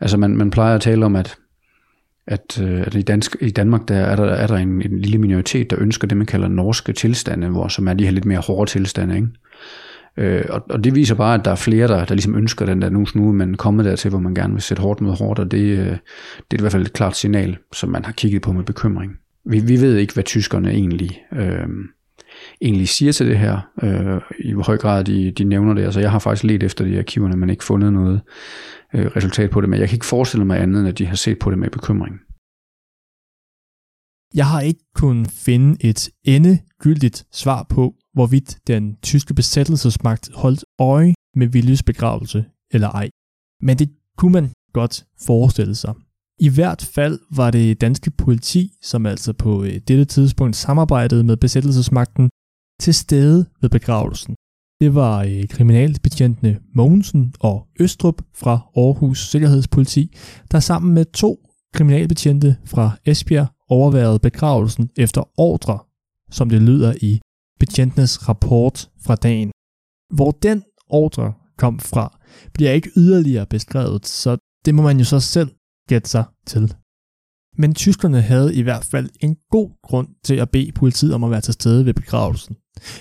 Altså 0.00 0.16
man, 0.16 0.36
man 0.36 0.50
plejer 0.50 0.74
at 0.74 0.80
tale 0.80 1.04
om, 1.04 1.16
at 1.16 1.36
at, 2.28 2.60
øh, 2.62 2.80
at 2.80 2.94
i, 2.94 3.02
dansk, 3.02 3.36
i 3.40 3.50
Danmark 3.50 3.88
der 3.88 3.96
er 3.96 4.16
der, 4.16 4.24
er 4.24 4.46
der 4.46 4.56
en, 4.56 4.82
en 4.82 4.98
lille 4.98 5.18
minoritet, 5.18 5.70
der 5.70 5.76
ønsker 5.80 6.08
det, 6.08 6.16
man 6.16 6.26
kalder 6.26 6.48
norske 6.48 6.92
tilstande, 6.92 7.48
hvor, 7.48 7.68
som 7.68 7.88
er 7.88 7.94
de 7.94 8.04
her 8.04 8.10
lidt 8.10 8.24
mere 8.24 8.38
hårde 8.38 8.70
tilstande. 8.70 9.16
Ikke? 9.16 9.28
Øh, 10.16 10.44
og, 10.48 10.66
og 10.70 10.84
det 10.84 10.94
viser 10.94 11.14
bare, 11.14 11.34
at 11.34 11.44
der 11.44 11.50
er 11.50 11.56
flere, 11.56 11.88
der, 11.88 12.04
der 12.04 12.14
ligesom 12.14 12.34
ønsker 12.34 12.66
den 12.66 12.82
der 12.82 12.90
nu 12.90 13.06
nu, 13.14 13.32
men 13.32 13.56
kommet 13.56 13.84
dertil, 13.84 14.10
hvor 14.10 14.18
man 14.18 14.34
gerne 14.34 14.52
vil 14.52 14.62
sætte 14.62 14.80
hårdt 14.80 15.00
mod 15.00 15.16
hårdt, 15.16 15.38
og 15.38 15.50
det, 15.50 15.78
øh, 15.78 15.86
det 16.50 16.52
er 16.52 16.58
i 16.58 16.60
hvert 16.60 16.72
fald 16.72 16.86
et 16.86 16.92
klart 16.92 17.16
signal, 17.16 17.56
som 17.72 17.90
man 17.90 18.04
har 18.04 18.12
kigget 18.12 18.42
på 18.42 18.52
med 18.52 18.64
bekymring. 18.64 19.12
Vi, 19.44 19.60
vi 19.60 19.80
ved 19.80 19.96
ikke, 19.96 20.14
hvad 20.14 20.24
tyskerne 20.24 20.70
egentlig, 20.70 21.22
øh, 21.32 21.68
egentlig 22.60 22.88
siger 22.88 23.12
til 23.12 23.26
det 23.26 23.38
her, 23.38 23.60
øh, 23.82 24.20
i 24.38 24.52
hvor 24.52 24.62
høj 24.62 24.78
grad 24.78 25.04
de, 25.04 25.30
de 25.30 25.44
nævner 25.44 25.74
det. 25.74 25.84
Altså 25.84 26.00
jeg 26.00 26.10
har 26.10 26.18
faktisk 26.18 26.44
let 26.44 26.62
efter 26.62 26.84
det 26.84 26.92
i 26.92 26.98
arkiverne, 26.98 27.36
men 27.36 27.50
ikke 27.50 27.64
fundet 27.64 27.92
noget 27.92 28.20
øh, 28.94 29.06
resultat 29.06 29.50
på 29.50 29.60
det, 29.60 29.68
men 29.68 29.80
jeg 29.80 29.88
kan 29.88 29.96
ikke 29.96 30.06
forestille 30.06 30.44
mig 30.44 30.60
andet, 30.60 30.80
end 30.80 30.88
at 30.88 30.98
de 30.98 31.06
har 31.06 31.16
set 31.16 31.38
på 31.38 31.50
det 31.50 31.58
med 31.58 31.70
bekymring. 31.70 32.14
Jeg 34.34 34.46
har 34.46 34.60
ikke 34.60 34.84
kunnet 34.94 35.30
finde 35.30 35.76
et 35.80 36.10
endegyldigt 36.24 37.26
svar 37.32 37.66
på, 37.68 37.94
hvorvidt 38.12 38.58
den 38.66 38.96
tyske 39.02 39.34
besættelsesmagt 39.34 40.30
holdt 40.34 40.64
øje 40.78 41.14
med 41.34 41.48
Willys 41.54 41.82
begravelse 41.82 42.44
eller 42.70 42.88
ej. 42.88 43.08
Men 43.62 43.78
det 43.78 43.88
kunne 44.16 44.32
man 44.32 44.50
godt 44.72 45.04
forestille 45.26 45.74
sig. 45.74 45.94
I 46.40 46.48
hvert 46.48 46.90
fald 46.94 47.18
var 47.36 47.50
det 47.50 47.80
danske 47.80 48.10
politi, 48.10 48.72
som 48.82 49.06
altså 49.06 49.32
på 49.32 49.64
øh, 49.64 49.72
dette 49.88 50.04
tidspunkt 50.04 50.56
samarbejdede 50.56 51.24
med 51.24 51.36
besættelsesmagten, 51.36 52.30
til 52.80 52.94
stede 52.94 53.46
ved 53.60 53.70
begravelsen. 53.70 54.34
Det 54.80 54.94
var 54.94 55.22
øh, 55.22 55.48
kriminalbetjentene 55.48 56.60
Mogensen 56.74 57.34
og 57.40 57.66
Østrup 57.80 58.22
fra 58.34 58.60
Aarhus 58.76 59.30
Sikkerhedspoliti, 59.30 60.16
der 60.50 60.60
sammen 60.60 60.94
med 60.94 61.04
to 61.04 61.48
kriminalbetjente 61.74 62.56
fra 62.64 62.90
Esbjerg 63.04 63.46
overværede 63.68 64.18
begravelsen 64.18 64.90
efter 64.96 65.22
ordre, 65.36 65.78
som 66.30 66.48
det 66.48 66.62
lyder 66.62 66.94
i 67.00 67.20
betjentenes 67.60 68.28
rapport 68.28 68.90
fra 69.00 69.14
dagen. 69.14 69.50
Hvor 70.14 70.30
den 70.30 70.62
ordre 70.88 71.32
kom 71.56 71.78
fra, 71.78 72.18
bliver 72.54 72.72
ikke 72.72 72.90
yderligere 72.96 73.46
beskrevet, 73.46 74.06
så 74.06 74.36
det 74.64 74.74
må 74.74 74.82
man 74.82 74.98
jo 74.98 75.04
så 75.04 75.20
selv 75.20 75.50
gætte 75.88 76.10
sig 76.10 76.24
til. 76.46 76.74
Men 77.56 77.74
tyskerne 77.74 78.20
havde 78.20 78.54
i 78.54 78.62
hvert 78.62 78.84
fald 78.84 79.10
en 79.20 79.36
god 79.50 79.70
grund 79.82 80.08
til 80.24 80.34
at 80.34 80.50
bede 80.50 80.72
politiet 80.72 81.14
om 81.14 81.24
at 81.24 81.30
være 81.30 81.40
til 81.40 81.54
stede 81.54 81.86
ved 81.86 81.94
begravelsen. 81.94 82.56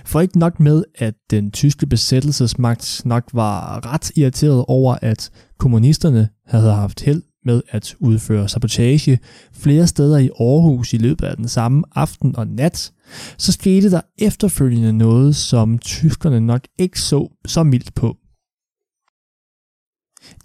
For 0.05 0.21
ikke 0.21 0.39
nok 0.39 0.59
med, 0.59 0.83
at 0.95 1.13
den 1.31 1.51
tyske 1.51 1.87
besættelsesmagt 1.87 3.01
nok 3.05 3.23
var 3.33 3.85
ret 3.93 4.11
irriteret 4.15 4.65
over, 4.67 4.97
at 5.01 5.29
kommunisterne 5.59 6.29
havde 6.45 6.73
haft 6.73 7.01
held 7.01 7.21
med 7.45 7.61
at 7.69 7.95
udføre 7.99 8.49
sabotage 8.49 9.19
flere 9.53 9.87
steder 9.87 10.17
i 10.17 10.29
Aarhus 10.39 10.93
i 10.93 10.97
løbet 10.97 11.27
af 11.27 11.35
den 11.35 11.47
samme 11.47 11.83
aften 11.95 12.35
og 12.35 12.47
nat, 12.47 12.91
så 13.37 13.51
skete 13.51 13.91
der 13.91 14.01
efterfølgende 14.17 14.93
noget, 14.93 15.35
som 15.35 15.79
tyskerne 15.79 16.41
nok 16.41 16.61
ikke 16.79 17.01
så 17.01 17.37
så 17.45 17.63
mildt 17.63 17.93
på. 17.93 18.17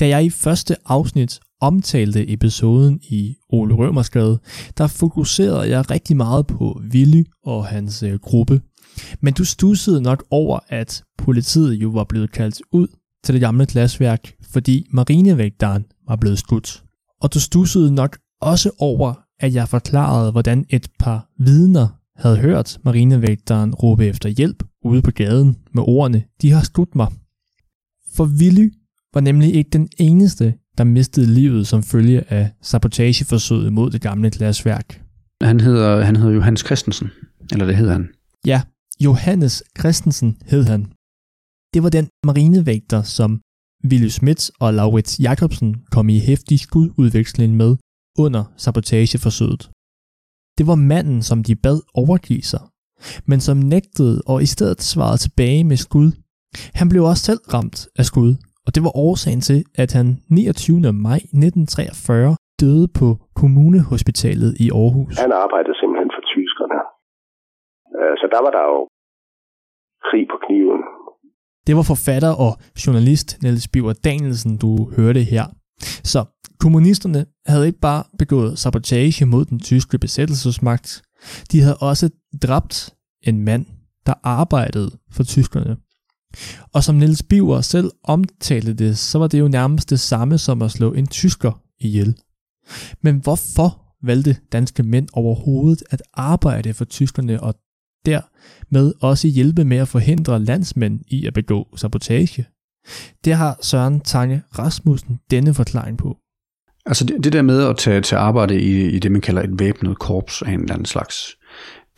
Da 0.01 0.09
jeg 0.09 0.25
i 0.25 0.31
første 0.31 0.77
afsnit 0.85 1.41
omtalte 1.61 2.33
episoden 2.33 3.01
i 3.03 3.37
Ole 3.49 3.75
Rømersgade, 3.75 4.39
der 4.79 4.87
fokuserede 4.87 5.71
jeg 5.71 5.91
rigtig 5.91 6.17
meget 6.17 6.47
på 6.47 6.81
Willy 6.93 7.25
og 7.45 7.67
hans 7.67 8.03
øh, 8.03 8.19
gruppe. 8.19 8.61
Men 9.21 9.35
du 9.35 9.45
stussede 9.45 10.03
nok 10.03 10.25
over, 10.31 10.59
at 10.69 11.03
politiet 11.19 11.75
jo 11.75 11.89
var 11.89 12.05
blevet 12.05 12.33
kaldt 12.33 12.63
ud 12.73 12.89
til 13.25 13.33
det 13.33 13.41
gamle 13.41 13.67
glasværk, 13.67 14.35
fordi 14.51 14.87
marinevægteren 14.91 15.85
var 16.09 16.17
blevet 16.17 16.39
skudt. 16.39 16.83
Og 17.21 17.35
du 17.35 17.41
stussede 17.41 17.95
nok 17.95 18.19
også 18.41 18.71
over, 18.79 19.15
at 19.41 19.55
jeg 19.55 19.69
forklarede, 19.69 20.33
hvordan 20.33 20.67
et 20.71 20.89
par 20.99 21.29
vidner 21.39 21.89
havde 22.17 22.37
hørt 22.37 22.79
marinevægteren 22.85 23.75
råbe 23.75 24.07
efter 24.07 24.29
hjælp 24.29 24.65
ude 24.85 25.03
på 25.03 25.11
gaden 25.11 25.57
med 25.75 25.83
ordene, 25.87 26.23
de 26.43 26.51
har 26.51 26.63
skudt 26.63 26.95
mig. 26.95 27.07
For 28.15 28.25
Willy 28.25 28.73
var 29.15 29.21
nemlig 29.21 29.55
ikke 29.55 29.71
den 29.71 29.89
eneste, 29.99 30.55
der 30.79 30.85
mistede 30.85 31.27
livet 31.27 31.67
som 31.67 31.83
følge 31.83 32.33
af 32.33 32.51
sabotageforsøget 32.63 33.73
mod 33.73 33.91
det 33.91 34.01
gamle 34.01 34.31
glasværk. 34.31 35.03
Han 35.43 35.61
hedder, 35.61 36.05
han 36.05 36.17
hedder 36.17 36.35
Johannes 36.35 36.61
Christensen, 36.61 37.11
eller 37.53 37.67
det 37.67 37.77
hedder 37.77 37.93
han. 37.93 38.09
Ja, 38.47 38.63
Johannes 39.07 39.55
Christensen 39.81 40.31
hed 40.51 40.65
han. 40.73 40.83
Det 41.75 41.81
var 41.85 41.91
den 41.99 42.07
marinevægter, 42.29 43.03
som 43.17 43.31
Willy 43.91 44.11
Schmidt 44.17 44.43
og 44.61 44.75
Laurits 44.75 45.15
Jacobsen 45.27 45.71
kom 45.95 46.09
i 46.09 46.19
hæftig 46.29 46.59
skududveksling 46.67 47.51
med 47.63 47.73
under 48.25 48.43
sabotageforsøget. 48.57 49.63
Det 50.59 50.65
var 50.71 50.79
manden, 50.93 51.23
som 51.23 51.39
de 51.49 51.55
bad 51.65 51.79
overgive 52.03 52.47
sig, 52.53 52.63
men 53.31 53.41
som 53.41 53.57
nægtede 53.75 54.17
og 54.27 54.43
i 54.43 54.49
stedet 54.55 54.81
svarede 54.83 55.21
tilbage 55.25 55.65
med 55.65 55.77
skud. 55.77 56.09
Han 56.81 56.89
blev 56.89 57.03
også 57.05 57.23
selv 57.29 57.43
ramt 57.55 57.79
af 58.01 58.05
skud, 58.11 58.33
og 58.67 58.71
det 58.75 58.83
var 58.87 58.93
årsagen 59.07 59.41
til, 59.41 59.65
at 59.83 59.93
han 59.93 60.07
29. 60.31 60.93
maj 61.07 61.17
1943 61.17 62.37
døde 62.61 62.89
på 63.01 63.09
Kommunehospitalet 63.41 64.51
i 64.65 64.67
Aarhus. 64.71 65.15
Han 65.25 65.33
arbejdede 65.45 65.77
simpelthen 65.81 66.11
for 66.17 66.23
tyskerne. 66.35 66.79
Øh, 67.99 68.15
så 68.21 68.27
der 68.35 68.41
var 68.45 68.53
der 68.57 68.65
jo 68.73 68.79
krig 70.07 70.25
på 70.33 70.37
kniven. 70.45 70.83
Det 71.67 71.77
var 71.77 71.83
forfatter 71.83 72.33
og 72.45 72.53
journalist 72.87 73.29
Niels 73.43 73.69
Biver 73.69 73.93
Danielsen, 73.93 74.57
du 74.57 74.91
hørte 74.97 75.23
her. 75.23 75.45
Så 76.13 76.21
kommunisterne 76.61 77.27
havde 77.47 77.67
ikke 77.67 77.81
bare 77.81 78.05
begået 78.19 78.59
sabotage 78.59 79.27
mod 79.27 79.45
den 79.45 79.61
tyske 79.61 79.99
besættelsesmagt, 79.99 81.03
de 81.53 81.61
havde 81.61 81.77
også 81.81 82.11
dræbt 82.43 82.95
en 83.23 83.45
mand, 83.45 83.67
der 84.07 84.15
arbejdede 84.23 84.91
for 85.13 85.23
tyskerne. 85.23 85.77
Og 86.75 86.83
som 86.83 86.95
Niels 86.95 87.23
Biver 87.23 87.61
selv 87.61 87.91
omtalte 88.05 88.75
det, 88.75 88.99
så 88.99 89.19
var 89.19 89.27
det 89.27 89.41
jo 89.41 89.49
nærmest 89.49 89.91
det 89.91 90.01
samme 90.01 90.39
som 90.39 90.63
at 90.63 90.71
slå 90.71 90.93
en 90.93 91.07
tysker 91.07 91.53
ihjel. 91.81 92.17
Men 93.01 93.23
hvorfor 93.23 93.83
valgte 94.03 94.37
danske 94.53 94.83
mænd 94.83 95.09
overhovedet 95.13 95.83
at 95.91 96.03
arbejde 96.15 96.75
for 96.75 96.85
tyskerne 96.85 97.43
og 97.43 97.55
dermed 98.07 98.93
også 99.01 99.29
hjælpe 99.29 99.65
med 99.65 99.77
at 99.77 99.89
forhindre 99.89 100.45
landsmænd 100.45 101.01
i 101.09 101.27
at 101.27 101.35
begå 101.35 101.69
sabotage? 101.77 102.47
Det 103.25 103.35
har 103.35 103.59
Søren 103.63 104.01
Tange 104.01 104.43
Rasmussen 104.59 105.19
denne 105.31 105.55
forklaring 105.55 105.99
på. 105.99 106.17
Altså 106.87 107.05
det, 107.05 107.25
det 107.25 107.33
der 107.33 107.43
med 107.43 107.63
at 107.63 107.77
tage 107.77 108.01
til 108.01 108.15
arbejde 108.15 108.61
i, 108.61 108.91
i 108.91 108.99
det, 108.99 109.13
man 109.13 109.21
kalder 109.21 109.43
et 109.43 109.59
væbnet 109.59 109.99
korps 109.99 110.43
af 110.43 110.51
en 110.51 110.61
eller 110.61 110.75
anden 110.75 110.87
slags, 110.87 111.37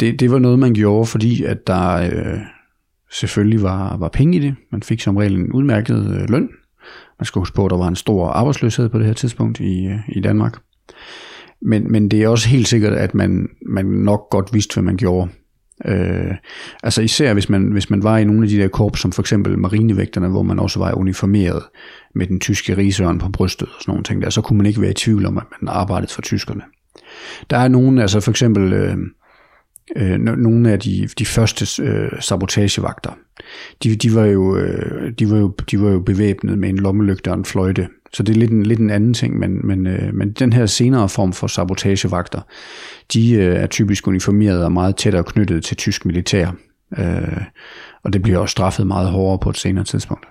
det, 0.00 0.20
det 0.20 0.30
var 0.30 0.38
noget, 0.38 0.58
man 0.58 0.74
gjorde, 0.74 1.06
fordi 1.06 1.44
at 1.44 1.66
der 1.66 1.94
øh, 1.94 2.40
selvfølgelig 3.12 3.62
var, 3.62 3.96
var 3.96 4.08
penge 4.08 4.36
i 4.36 4.40
det. 4.40 4.54
Man 4.72 4.82
fik 4.82 5.00
som 5.00 5.16
regel 5.16 5.34
en 5.34 5.52
udmærket 5.52 6.20
øh, 6.20 6.30
løn. 6.30 6.48
Man 7.18 7.26
skal 7.26 7.40
huske 7.40 7.54
på, 7.54 7.64
at 7.64 7.70
der 7.70 7.76
var 7.76 7.88
en 7.88 7.96
stor 7.96 8.28
arbejdsløshed 8.28 8.88
på 8.88 8.98
det 8.98 9.06
her 9.06 9.14
tidspunkt 9.14 9.60
i, 9.60 9.86
øh, 9.86 9.98
i 10.08 10.20
Danmark. 10.20 10.58
Men, 11.62 11.92
men 11.92 12.10
det 12.10 12.22
er 12.22 12.28
også 12.28 12.48
helt 12.48 12.68
sikkert, 12.68 12.92
at 12.92 13.14
man, 13.14 13.48
man 13.66 13.84
nok 13.84 14.30
godt 14.30 14.54
vidste, 14.54 14.74
hvad 14.74 14.82
man 14.82 14.96
gjorde. 14.96 15.30
Øh, 15.86 16.34
altså 16.82 17.02
især 17.02 17.32
hvis 17.32 17.48
man, 17.48 17.72
hvis 17.72 17.90
man 17.90 18.02
var 18.02 18.18
i 18.18 18.24
nogle 18.24 18.42
af 18.42 18.48
de 18.48 18.58
der 18.58 18.68
korps, 18.68 19.00
som 19.00 19.12
for 19.12 19.22
eksempel 19.22 19.58
marinevægterne, 19.58 20.28
hvor 20.28 20.42
man 20.42 20.58
også 20.58 20.78
var 20.78 20.94
uniformeret 20.94 21.62
med 22.14 22.26
den 22.26 22.40
tyske 22.40 22.76
rigsøren 22.76 23.18
på 23.18 23.28
brystet 23.28 23.68
og 23.68 23.74
sådan 23.80 23.92
nogle 23.92 24.04
ting 24.04 24.22
der, 24.22 24.30
så 24.30 24.40
kunne 24.40 24.56
man 24.56 24.66
ikke 24.66 24.80
være 24.80 24.90
i 24.90 24.94
tvivl 24.94 25.26
om, 25.26 25.38
at 25.38 25.44
man 25.60 25.68
arbejdede 25.68 26.12
for 26.12 26.22
tyskerne. 26.22 26.62
Der 27.50 27.56
er 27.56 27.68
nogen, 27.68 27.98
altså 27.98 28.20
for 28.20 28.30
eksempel 28.30 28.72
øh, 28.72 28.96
øh, 29.96 30.18
nogle 30.18 30.72
af 30.72 30.80
de, 30.80 31.08
de 31.18 31.26
første 31.26 31.82
øh, 31.82 32.10
sabotagevagter, 32.20 33.10
de, 33.82 33.96
de, 33.96 34.14
var 34.14 34.24
jo, 34.24 34.56
øh, 34.56 35.12
de, 35.18 35.30
var 35.30 35.36
jo, 35.36 35.54
de 35.70 35.80
var 35.80 35.90
jo 35.90 36.00
bevæbnet 36.00 36.58
med 36.58 36.68
en 36.68 36.76
lommelygte 36.76 37.28
og 37.30 37.38
en 37.38 37.44
fløjte. 37.44 37.88
Så 38.14 38.22
det 38.22 38.36
er 38.36 38.38
lidt 38.38 38.50
en, 38.50 38.66
lidt 38.66 38.80
en 38.80 38.90
anden 38.90 39.14
ting, 39.14 39.38
men, 39.38 39.66
men, 39.66 39.86
øh, 39.86 40.14
men 40.14 40.32
den 40.32 40.52
her 40.52 40.66
senere 40.66 41.08
form 41.08 41.32
for 41.32 41.46
sabotagevagter, 41.46 42.40
de 43.12 43.32
øh, 43.32 43.56
er 43.56 43.66
typisk 43.66 44.06
uniformeret 44.06 44.64
og 44.64 44.72
meget 44.72 44.96
tættere 44.96 45.24
knyttet 45.24 45.64
til 45.64 45.76
tysk 45.76 46.04
militær. 46.04 46.50
Øh, 46.98 47.40
og 48.04 48.12
det 48.12 48.22
bliver 48.22 48.38
også 48.38 48.52
straffet 48.52 48.86
meget 48.86 49.10
hårdere 49.10 49.38
på 49.38 49.50
et 49.50 49.56
senere 49.56 49.84
tidspunkt. 49.84 50.26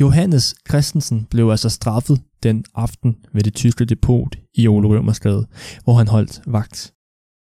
Johannes 0.00 0.54
Christensen 0.68 1.26
blev 1.30 1.50
altså 1.50 1.68
straffet 1.68 2.20
den 2.42 2.64
aften 2.74 3.16
ved 3.32 3.42
det 3.42 3.54
tyske 3.54 3.84
depot 3.84 4.36
i 4.54 4.68
Ole 4.68 4.88
Rømersgade, 4.88 5.46
hvor 5.84 5.94
han 5.94 6.08
holdt 6.08 6.40
vagt. 6.46 6.93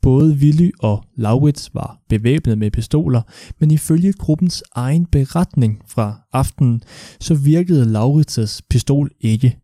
Både 0.04 0.34
Willy 0.34 0.72
og 0.80 1.04
Laurits 1.16 1.76
var 1.76 2.02
bevæbnet 2.10 2.58
med 2.58 2.72
pistoler, 2.72 3.22
men 3.60 3.72
ifølge 3.72 4.14
gruppens 4.14 4.64
egen 4.76 5.06
beretning 5.06 5.82
fra 5.88 6.22
aftenen, 6.34 6.84
så 7.20 7.36
virkede 7.36 7.94
Laurits' 7.96 8.60
pistol 8.70 9.12
ikke. 9.20 9.58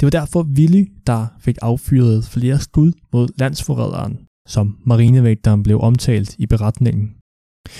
Det 0.00 0.02
var 0.06 0.10
derfor 0.10 0.42
Willy, 0.42 0.92
der 1.06 1.26
fik 1.40 1.56
affyret 1.62 2.24
flere 2.24 2.58
skud 2.58 2.92
mod 3.12 3.28
landsforræderen, 3.38 4.18
som 4.48 4.78
marinevægteren 4.86 5.62
blev 5.62 5.80
omtalt 5.80 6.36
i 6.38 6.46
beretningen. 6.46 7.14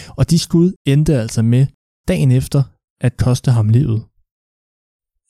Og 0.09 0.31
de 0.31 0.39
skud 0.39 0.73
endte 0.87 1.15
altså 1.15 1.43
med 1.43 1.67
dagen 2.09 2.31
efter 2.31 2.63
at 3.01 3.17
koste 3.17 3.51
ham 3.51 3.69
livet. 3.69 4.03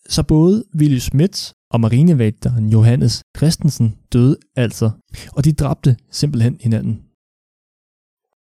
Så 0.09 0.23
både 0.23 0.65
Willy 0.79 0.99
Schmidt 0.99 1.53
og 1.71 1.81
marinevægteren 1.81 2.69
Johannes 2.69 3.23
Christensen 3.37 3.95
døde 4.13 4.37
altså, 4.57 4.91
og 5.33 5.45
de 5.45 5.53
dræbte 5.53 5.97
simpelthen 6.11 6.57
hinanden. 6.61 7.03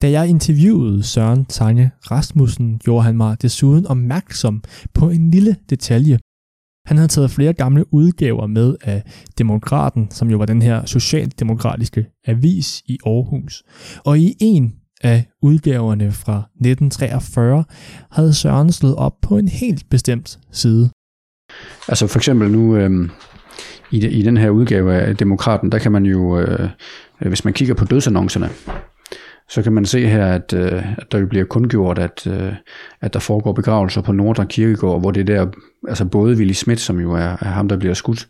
Da 0.01 0.12
jeg 0.12 0.30
interviewede 0.30 1.04
Søren 1.04 1.46
Tanje 1.46 1.92
Rasmussen, 2.12 2.80
gjorde 2.80 3.04
han 3.04 3.18
mig 3.18 3.42
desuden 3.42 3.88
opmærksom 3.88 4.63
på 4.94 5.10
en 5.10 5.32
lille 5.32 5.56
detalje. 5.70 6.20
Han 6.86 6.98
havde 6.98 7.08
taget 7.08 7.32
flere 7.32 7.54
gamle 7.54 7.94
udgaver 7.94 8.48
med 8.48 8.75
af 8.82 9.04
Demokraten, 9.38 10.12
som 10.12 10.30
jo 10.30 10.38
var 10.38 10.46
den 10.46 10.62
her 10.62 10.86
socialdemokratiske 10.86 12.06
avis 12.28 12.84
i 12.86 12.98
Aarhus. 13.06 13.63
Og 14.06 14.20
i 14.20 14.36
en 14.39 14.75
af 15.01 15.25
udgaverne 15.42 16.12
fra 16.12 16.38
1943 16.38 17.63
havde 18.12 18.34
Søren 18.34 18.72
slået 18.72 18.96
op 18.96 19.22
på 19.22 19.38
en 19.38 19.48
helt 19.48 19.89
bestemt 19.89 20.39
side. 20.51 20.89
Altså 21.88 22.08
for 22.08 22.20
eksempel 22.20 22.51
nu 22.51 22.75
øh, 22.75 23.10
i, 23.91 24.00
de, 24.00 24.10
i 24.10 24.22
den 24.22 24.38
her 24.38 24.50
udgave 24.50 24.94
af 24.94 25.18
Demokraten, 25.18 25.72
der 25.72 25.79
kan 25.79 25.91
man 25.91 26.06
jo, 26.06 26.39
øh, 26.39 26.70
øh 27.22 27.27
hvis 27.27 27.46
man 27.46 27.53
kigger 27.53 27.74
på 27.74 27.86
dødsannoncerne, 27.86 28.50
så 29.50 29.62
kan 29.62 29.74
man 29.74 29.86
se 29.86 30.08
her, 30.08 30.25
at, 30.25 30.53
øh, 30.53 30.98
at 30.98 31.12
der 31.12 31.25
bliver 31.25 31.46
kundgjort, 31.46 32.00
at, 32.00 32.27
øh, 32.27 32.53
at 33.01 33.13
der 33.13 33.20
foregår 33.20 33.53
begravelser 33.53 34.01
på 34.01 34.12
Nordre 34.12 34.46
Kirkegård, 34.46 35.00
hvor 35.00 35.12
det 35.12 35.27
der, 35.27 35.48
altså 35.88 36.06
både 36.06 36.38
Willy 36.38 36.51
Schmidt, 36.51 36.79
som 36.79 37.00
jo 37.00 37.13
er, 37.13 37.38
er 37.41 37.46
ham, 37.46 37.68
der 37.70 37.77
bliver 37.77 37.94
skudt, 37.94 38.27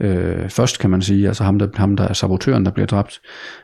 øh, 0.00 0.48
først 0.48 0.78
kan 0.78 0.90
man 0.90 1.02
sige, 1.02 1.28
altså 1.28 1.44
ham 1.44 1.58
der, 1.58 1.68
ham, 1.74 1.96
der 1.96 2.08
er 2.08 2.12
sabotøren, 2.12 2.64
der 2.64 2.70
bliver 2.70 2.86
dræbt. 2.86 3.20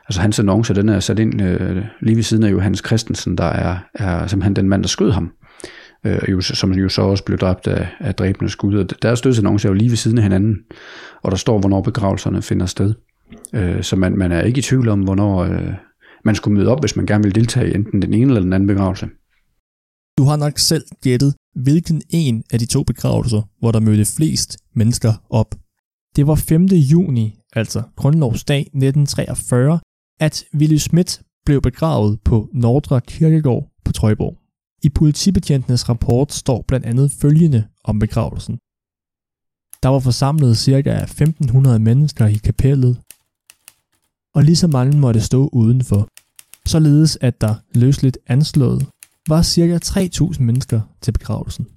Altså 0.07 0.21
hans 0.21 0.39
annonce, 0.39 0.75
den 0.75 0.89
er 0.89 0.99
sat 0.99 1.19
ind 1.19 1.41
øh, 1.41 1.85
lige 2.01 2.15
ved 2.15 2.23
siden 2.23 2.43
af 2.43 2.51
Johannes 2.51 2.83
Christensen, 2.85 3.37
der 3.37 3.43
er, 3.43 3.77
er 3.93 4.27
simpelthen 4.27 4.55
den 4.55 4.69
mand, 4.69 4.83
der 4.83 4.89
skød 4.89 5.11
ham 5.11 5.31
øh, 6.05 6.19
jo, 6.31 6.41
som 6.41 6.71
jo 6.71 6.89
så 6.89 7.01
også 7.01 7.23
blev 7.23 7.37
dræbt 7.37 7.67
af, 7.67 7.87
af 7.99 8.15
dræbende 8.15 8.51
skud. 8.51 8.75
Og 8.75 9.01
deres 9.01 9.21
dødsannonce 9.21 9.67
er 9.67 9.69
jo 9.69 9.73
lige 9.73 9.89
ved 9.89 9.97
siden 9.97 10.17
af 10.17 10.23
hinanden, 10.23 10.57
og 11.21 11.31
der 11.31 11.37
står, 11.37 11.59
hvornår 11.59 11.81
begravelserne 11.81 12.41
finder 12.41 12.65
sted. 12.65 12.93
Øh, 13.53 13.83
så 13.83 13.95
man, 13.95 14.17
man 14.17 14.31
er 14.31 14.41
ikke 14.41 14.59
i 14.59 14.61
tvivl 14.61 14.89
om, 14.89 15.01
hvornår, 15.01 15.43
øh, 15.43 15.73
man 16.25 16.35
skulle 16.35 16.57
møde 16.57 16.69
op, 16.69 16.81
hvis 16.81 16.95
man 16.95 17.05
gerne 17.05 17.23
ville 17.23 17.39
deltage 17.39 17.71
i 17.71 17.75
enten 17.75 18.01
den 18.01 18.13
ene 18.13 18.25
eller 18.25 18.41
den 18.41 18.53
anden 18.53 18.67
begravelse. 18.67 19.07
Du 20.17 20.23
har 20.23 20.37
nok 20.37 20.59
selv 20.59 20.83
gættet, 21.01 21.35
hvilken 21.55 22.01
en 22.09 22.43
af 22.51 22.59
de 22.59 22.65
to 22.65 22.83
begravelser, 22.83 23.41
hvor 23.59 23.71
der 23.71 23.79
mødte 23.79 24.05
flest 24.17 24.57
mennesker 24.75 25.13
op. 25.29 25.55
Det 26.15 26.27
var 26.27 26.35
5. 26.35 26.65
juni, 26.65 27.35
altså 27.53 27.83
grundlovsdag 27.95 28.59
1943, 28.59 29.79
at 30.19 30.43
Willy 30.55 30.77
Schmidt 30.77 31.21
blev 31.45 31.61
begravet 31.61 32.19
på 32.25 32.49
Nordre 32.53 33.01
Kirkegård 33.01 33.71
på 33.85 33.91
Trøjborg. 33.91 34.40
I 34.83 34.89
politibetjentenes 34.89 35.89
rapport 35.89 36.33
står 36.33 36.61
blandt 36.67 36.85
andet 36.85 37.11
følgende 37.11 37.67
om 37.83 37.99
begravelsen. 37.99 38.59
Der 39.83 39.89
var 39.89 39.99
forsamlet 39.99 40.57
ca. 40.57 41.03
1500 41.03 41.79
mennesker 41.79 42.25
i 42.25 42.35
kapellet, 42.35 42.97
og 44.33 44.43
lige 44.43 44.55
så 44.55 44.67
mange 44.67 44.97
måtte 44.97 45.21
stå 45.21 45.49
udenfor, 45.53 46.07
således 46.65 47.17
at 47.21 47.41
der 47.41 47.55
løsligt 47.73 48.17
anslået 48.27 48.87
var 49.27 49.43
ca. 49.43 49.77
3000 49.77 50.45
mennesker 50.45 50.81
til 51.01 51.11
begravelsen. 51.11 51.67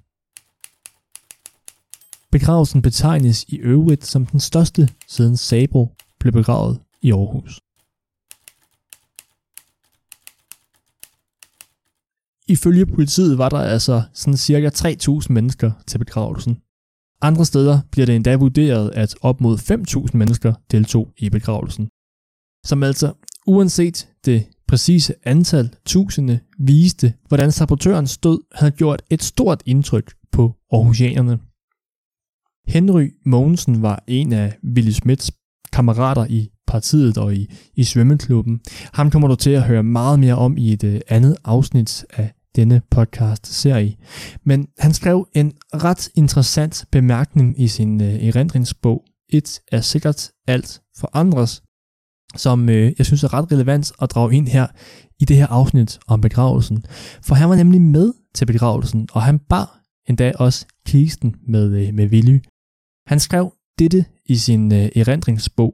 Begravelsen 2.31 2.81
betegnes 2.81 3.43
i 3.43 3.55
øvrigt 3.55 4.05
som 4.05 4.25
den 4.25 4.39
største 4.39 4.89
siden 5.07 5.37
Sabro 5.37 5.95
blev 6.19 6.33
begravet 6.33 6.79
i 7.01 7.11
Aarhus. 7.11 7.59
Ifølge 12.47 12.85
politiet 12.85 13.37
var 13.37 13.49
der 13.49 13.57
altså 13.57 14.01
sådan 14.13 14.37
cirka 14.37 14.69
3.000 14.69 15.25
mennesker 15.29 15.71
til 15.87 15.97
begravelsen. 15.97 16.57
Andre 17.21 17.45
steder 17.45 17.79
bliver 17.91 18.05
det 18.05 18.15
endda 18.15 18.35
vurderet, 18.35 18.91
at 18.93 19.15
op 19.21 19.41
mod 19.41 19.57
5.000 20.07 20.17
mennesker 20.17 20.53
deltog 20.71 21.13
i 21.17 21.29
begravelsen. 21.29 21.89
Som 22.65 22.83
altså, 22.83 23.13
uanset 23.47 24.07
det 24.25 24.47
præcise 24.67 25.13
antal 25.23 25.75
tusinde, 25.85 26.39
viste, 26.59 27.13
hvordan 27.27 27.51
sabotørens 27.51 28.17
død 28.17 28.39
havde 28.55 28.71
gjort 28.71 29.01
et 29.09 29.23
stort 29.23 29.63
indtryk 29.65 30.13
på 30.31 30.53
Aarhusianerne. 30.71 31.39
Henry 32.67 33.13
Mogensen 33.25 33.81
var 33.81 34.03
en 34.07 34.33
af 34.33 34.57
Willy 34.75 34.91
Smiths 34.91 35.31
kammerater 35.71 36.25
i 36.29 36.49
partiet 36.67 37.17
og 37.17 37.35
i, 37.35 37.51
i 37.75 37.83
svømmeklubben. 37.83 38.61
Ham 38.93 39.11
kommer 39.11 39.27
du 39.27 39.35
til 39.35 39.49
at 39.49 39.63
høre 39.63 39.83
meget 39.83 40.19
mere 40.19 40.35
om 40.35 40.57
i 40.57 40.73
et 40.73 40.83
øh, 40.83 41.01
andet 41.07 41.37
afsnit 41.43 42.05
af 42.09 42.33
denne 42.55 42.81
podcast-serie. 42.91 43.95
Men 44.43 44.67
han 44.79 44.93
skrev 44.93 45.27
en 45.33 45.53
ret 45.73 46.09
interessant 46.15 46.85
bemærkning 46.91 47.61
i 47.61 47.67
sin 47.67 48.01
øh, 48.01 48.27
erindringsbog. 48.27 49.03
Et 49.29 49.61
er 49.71 49.81
sikkert 49.81 50.31
alt 50.47 50.81
for 50.97 51.09
andres, 51.13 51.63
som 52.35 52.69
øh, 52.69 52.93
jeg 52.97 53.05
synes 53.05 53.23
er 53.23 53.33
ret 53.33 53.51
relevant 53.51 53.91
at 54.01 54.11
drage 54.11 54.35
ind 54.35 54.47
her 54.47 54.67
i 55.19 55.25
det 55.25 55.37
her 55.37 55.47
afsnit 55.47 55.99
om 56.07 56.21
begravelsen. 56.21 56.85
For 57.23 57.35
han 57.35 57.49
var 57.49 57.55
nemlig 57.55 57.81
med 57.81 58.13
til 58.35 58.45
begravelsen, 58.45 59.07
og 59.11 59.23
han 59.23 59.39
bar 59.39 59.81
endda 60.09 60.31
også 60.39 60.65
kisten 60.85 61.35
med, 61.47 61.87
øh, 61.87 61.93
med 61.93 62.07
Willy. 62.07 62.39
Han 63.07 63.19
skrev 63.19 63.53
dette 63.79 64.05
i 64.25 64.35
sin 64.35 64.73
øh, 64.73 64.89
erindringsbog. 64.95 65.73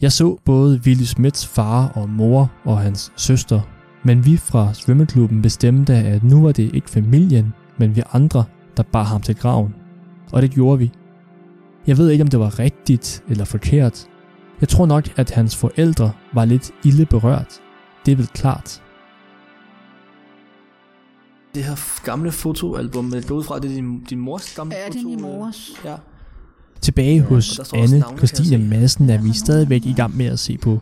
Jeg 0.00 0.12
så 0.12 0.36
både 0.44 0.80
Willy 0.86 1.04
Smiths 1.04 1.46
far 1.46 1.88
og 1.88 2.08
mor 2.08 2.52
og 2.64 2.78
hans 2.78 3.12
søster, 3.16 3.75
men 4.06 4.24
vi 4.26 4.36
fra 4.36 4.74
svømmeklubben 4.74 5.42
bestemte, 5.42 5.92
at 5.94 6.24
nu 6.24 6.42
var 6.42 6.52
det 6.52 6.74
ikke 6.74 6.90
familien, 6.90 7.54
men 7.78 7.96
vi 7.96 8.02
andre, 8.12 8.44
der 8.76 8.82
bar 8.82 9.02
ham 9.02 9.22
til 9.22 9.36
graven. 9.36 9.74
Og 10.32 10.42
det 10.42 10.50
gjorde 10.50 10.78
vi. 10.78 10.90
Jeg 11.86 11.98
ved 11.98 12.10
ikke, 12.10 12.22
om 12.22 12.28
det 12.28 12.40
var 12.40 12.58
rigtigt 12.58 13.22
eller 13.28 13.44
forkert. 13.44 14.06
Jeg 14.60 14.68
tror 14.68 14.86
nok, 14.86 15.04
at 15.16 15.30
hans 15.30 15.56
forældre 15.56 16.12
var 16.34 16.44
lidt 16.44 16.70
ille 16.84 17.06
berørt. 17.06 17.60
Det 18.06 18.12
er 18.12 18.16
vel 18.16 18.26
klart. 18.26 18.82
Det 21.54 21.64
her 21.64 22.04
gamle 22.04 22.32
fotoalbum, 22.32 23.10
det 23.10 23.26
går 23.28 23.34
ud 23.34 23.44
fra, 23.44 23.58
det 23.58 23.70
er 23.70 23.74
din, 23.74 24.04
din 24.04 24.18
mors 24.20 24.54
gamle 24.56 24.74
Ja, 24.74 24.86
foto? 24.86 24.98
det 24.98 25.02
er 25.04 25.08
min 25.08 25.22
mors. 25.22 25.70
Ja. 25.84 25.94
Tilbage 26.80 27.20
hos 27.20 27.60
Anne 27.74 28.02
Christine 28.16 28.48
se. 28.48 28.58
Madsen 28.58 29.10
er 29.10 29.18
vi 29.18 29.32
stadigvæk 29.34 29.86
i 29.86 29.92
gang 29.92 30.16
med 30.16 30.26
at 30.26 30.38
se 30.38 30.58
på 30.62 30.78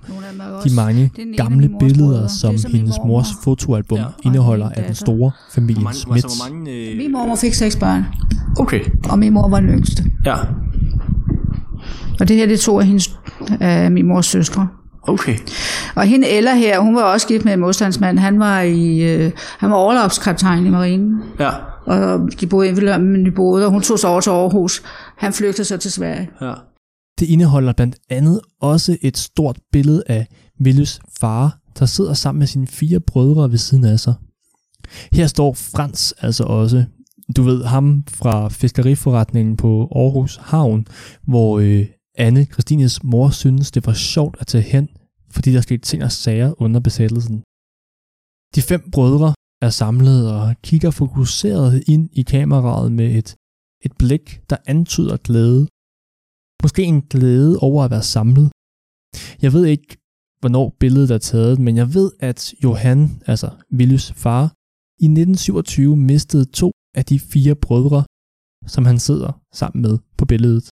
de 0.64 0.74
mange 0.76 1.10
gamle 1.36 1.70
billeder, 1.80 2.26
som 2.26 2.54
hendes 2.72 2.94
mors 3.06 3.26
fotoalbum 3.44 3.98
indeholder 4.24 4.68
af 4.68 4.84
den 4.84 4.94
store 4.94 5.30
familie 5.52 5.86
Smith. 5.92 6.14
altså, 6.24 6.44
øh... 6.68 6.96
Min 6.96 7.12
mormor 7.12 7.36
fik 7.36 7.54
seks 7.54 7.76
børn, 7.76 8.04
Okay, 8.60 8.80
og 9.10 9.18
min 9.18 9.32
mor 9.32 9.48
var 9.48 9.60
den 9.60 9.68
yngste. 9.68 10.04
ja. 10.26 10.34
Og 12.20 12.28
det 12.28 12.36
her, 12.36 12.46
det 12.46 12.54
er 12.54 12.58
to 12.58 12.80
af 12.80 12.86
hendes, 12.86 13.18
af 13.60 13.90
min 13.92 14.06
mors 14.06 14.26
søstre. 14.26 14.68
Okay. 15.02 15.36
Og 15.94 16.04
hende 16.04 16.28
Ella 16.28 16.54
her, 16.54 16.78
hun 16.80 16.94
var 16.96 17.02
også 17.02 17.26
gift 17.26 17.44
med 17.44 17.52
en 17.52 17.60
modstandsmand. 17.60 18.18
Han 18.18 18.38
var, 18.38 18.60
i, 18.60 19.00
øh, 19.14 19.30
han 19.58 19.70
var 19.70 19.76
overlopskaptajn 19.76 20.66
i 20.66 20.70
marinen. 20.70 21.20
Ja, 21.40 21.50
Og 21.86 22.28
de 22.40 22.46
boede 22.46 22.68
i 22.68 22.72
Vilhelm 22.72 23.26
i 23.26 23.30
Bode, 23.30 23.64
og 23.66 23.70
hun 23.72 23.82
tog 23.82 23.98
sig 23.98 24.10
over 24.10 24.20
til 24.20 24.30
Aarhus. 24.30 24.82
Han 25.16 25.32
flygtede 25.32 25.64
så 25.64 25.76
til 25.76 25.92
Sverige. 25.92 26.30
ja. 26.40 26.54
Det 27.20 27.26
indeholder 27.26 27.72
blandt 27.72 27.96
andet 28.10 28.40
også 28.60 28.96
et 29.02 29.16
stort 29.18 29.58
billede 29.72 30.02
af 30.06 30.26
Willys 30.64 31.00
far, 31.20 31.58
der 31.78 31.86
sidder 31.86 32.14
sammen 32.14 32.38
med 32.38 32.46
sine 32.46 32.66
fire 32.66 33.00
brødre 33.00 33.50
ved 33.50 33.58
siden 33.58 33.84
af 33.84 34.00
sig. 34.00 34.14
Her 35.12 35.26
står 35.26 35.52
Frans 35.52 36.14
altså 36.18 36.44
også. 36.44 36.84
Du 37.36 37.42
ved 37.42 37.64
ham 37.64 38.04
fra 38.08 38.48
fiskeriforretningen 38.48 39.56
på 39.56 39.88
Aarhus 39.94 40.36
Havn, 40.36 40.86
hvor 41.22 41.58
øh, 41.58 41.86
Anne, 42.18 42.44
Christines 42.44 43.02
mor, 43.04 43.30
synes, 43.30 43.70
det 43.70 43.86
var 43.86 43.92
sjovt 43.92 44.36
at 44.40 44.46
tage 44.46 44.62
hen, 44.62 44.88
fordi 45.30 45.52
der 45.52 45.60
skete 45.60 45.82
ting 45.82 46.04
og 46.04 46.12
sager 46.12 46.62
under 46.62 46.80
besættelsen. 46.80 47.42
De 48.54 48.62
fem 48.62 48.90
brødre 48.92 49.34
er 49.62 49.70
samlet 49.70 50.32
og 50.32 50.54
kigger 50.62 50.90
fokuseret 50.90 51.84
ind 51.86 52.10
i 52.12 52.22
kameraet 52.22 52.92
med 52.92 53.14
et, 53.14 53.34
et 53.86 53.92
blik, 53.98 54.40
der 54.50 54.56
antyder 54.66 55.16
glæde. 55.16 55.62
Måske 56.62 56.82
en 56.82 57.02
glæde 57.02 57.58
over 57.58 57.84
at 57.84 57.90
være 57.90 58.02
samlet. 58.02 58.48
Jeg 59.42 59.52
ved 59.52 59.64
ikke, 59.66 59.96
hvornår 60.40 60.76
billedet 60.80 61.10
er 61.10 61.18
taget, 61.18 61.58
men 61.58 61.76
jeg 61.76 61.94
ved, 61.94 62.12
at 62.20 62.54
Johan, 62.64 63.22
altså 63.26 63.48
Willys 63.78 64.12
far, 64.12 64.44
i 65.04 65.06
1927 65.06 65.96
mistede 65.96 66.44
to 66.44 66.70
af 66.94 67.04
de 67.04 67.18
fire 67.20 67.54
brødre, 67.54 68.04
som 68.66 68.84
han 68.84 68.98
sidder 68.98 69.40
sammen 69.52 69.82
med 69.82 69.98
på 70.18 70.24
billedet. 70.24 70.64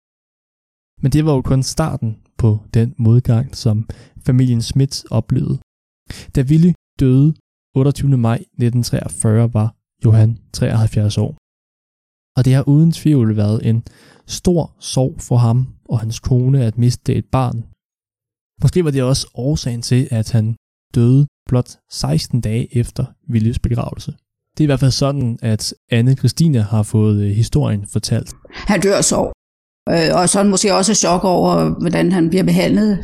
Men 1.03 1.13
det 1.13 1.25
var 1.27 1.33
jo 1.33 1.43
kun 1.43 1.63
starten 1.63 2.11
på 2.39 2.59
den 2.75 2.95
modgang, 2.99 3.57
som 3.57 3.89
familien 4.27 4.63
Schmidt 4.63 5.05
oplevede. 5.11 5.59
Da 6.35 6.41
Willy 6.43 6.73
døde 7.01 7.35
28. 7.77 8.17
maj 8.17 8.37
1943, 8.37 9.55
var 9.55 9.75
Johan 10.05 10.39
73 10.53 11.19
år. 11.19 11.40
Og 12.37 12.45
det 12.45 12.55
har 12.55 12.69
uden 12.69 12.93
tvivl 12.93 13.37
været 13.37 13.67
en 13.67 13.83
stor 14.27 14.77
sorg 14.81 15.15
for 15.19 15.37
ham 15.37 15.69
og 15.89 16.01
hans 16.01 16.21
kone 16.21 16.65
at 16.65 16.79
miste 16.79 17.15
et 17.15 17.25
barn. 17.25 17.65
Måske 18.63 18.85
var 18.85 18.91
det 18.91 19.03
også 19.03 19.27
årsagen 19.35 19.83
til, 19.83 20.09
at 20.11 20.31
han 20.31 20.57
døde 20.95 21.27
blot 21.49 21.71
16 21.91 22.41
dage 22.41 22.77
efter 22.77 23.05
Willys 23.31 23.59
begravelse. 23.59 24.13
Det 24.55 24.61
er 24.61 24.65
i 24.65 24.67
hvert 24.67 24.81
fald 24.81 24.91
sådan, 24.91 25.39
at 25.43 25.75
Anne 25.91 26.15
Christine 26.15 26.63
har 26.63 26.83
fået 26.83 27.23
øh, 27.23 27.31
historien 27.31 27.87
fortalt. 27.87 28.35
Han 28.51 28.81
dør 28.81 29.01
så. 29.01 29.33
Øh, 29.89 30.11
og 30.21 30.29
sådan 30.29 30.51
måske 30.51 30.75
også 30.75 30.95
chok 30.95 31.25
over, 31.25 31.81
hvordan 31.81 32.13
han 32.13 32.29
bliver 32.29 32.45
behandlet. 32.45 32.99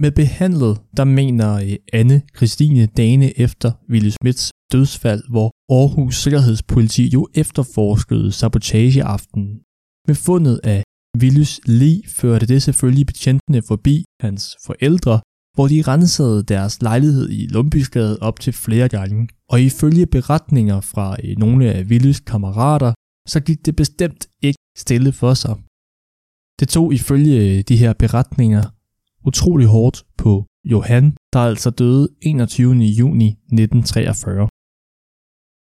Med 0.00 0.12
behandlet, 0.12 0.80
der 0.96 1.04
mener 1.04 1.54
øh, 1.54 1.76
Anne 1.92 2.22
Christine 2.36 2.86
dagene 2.86 3.40
efter 3.40 3.72
Willy 3.90 4.10
Smiths 4.10 4.50
dødsfald, 4.72 5.22
hvor 5.30 5.50
Aarhus 5.76 6.16
Sikkerhedspoliti 6.22 7.04
jo 7.14 7.28
efterforskede 7.34 8.32
sabotageaften. 8.32 9.42
Med 10.08 10.14
fundet 10.14 10.60
af 10.64 10.82
Willys 11.20 11.60
lig 11.66 12.02
førte 12.08 12.46
det 12.46 12.62
selvfølgelig 12.62 13.06
betjentene 13.06 13.62
forbi 13.62 14.04
hans 14.20 14.56
forældre, 14.66 15.20
hvor 15.54 15.66
de 15.68 15.82
rensede 15.82 16.42
deres 16.42 16.82
lejlighed 16.82 17.30
i 17.30 17.46
Lumbysgade 17.46 18.18
op 18.20 18.40
til 18.40 18.52
flere 18.52 18.88
gange. 18.88 19.28
Og 19.48 19.62
ifølge 19.62 20.06
beretninger 20.06 20.80
fra 20.80 21.16
øh, 21.24 21.36
nogle 21.38 21.72
af 21.72 21.84
Willys 21.84 22.20
kammerater, 22.20 22.92
så 23.28 23.40
gik 23.40 23.66
det 23.66 23.76
bestemt 23.76 24.26
ikke 24.42 24.62
stille 24.76 25.12
for 25.12 25.34
sig. 25.34 25.54
Det 26.60 26.68
tog 26.68 26.94
ifølge 26.94 27.36
øh, 27.44 27.64
de 27.68 27.76
her 27.76 27.92
beretninger 27.92 28.64
utrolig 29.26 29.66
hårdt 29.66 30.04
på 30.18 30.46
Johan, 30.64 31.16
der 31.32 31.38
altså 31.40 31.70
døde 31.70 32.08
21. 32.22 32.72
juni 32.72 33.28
1943. 33.28 34.48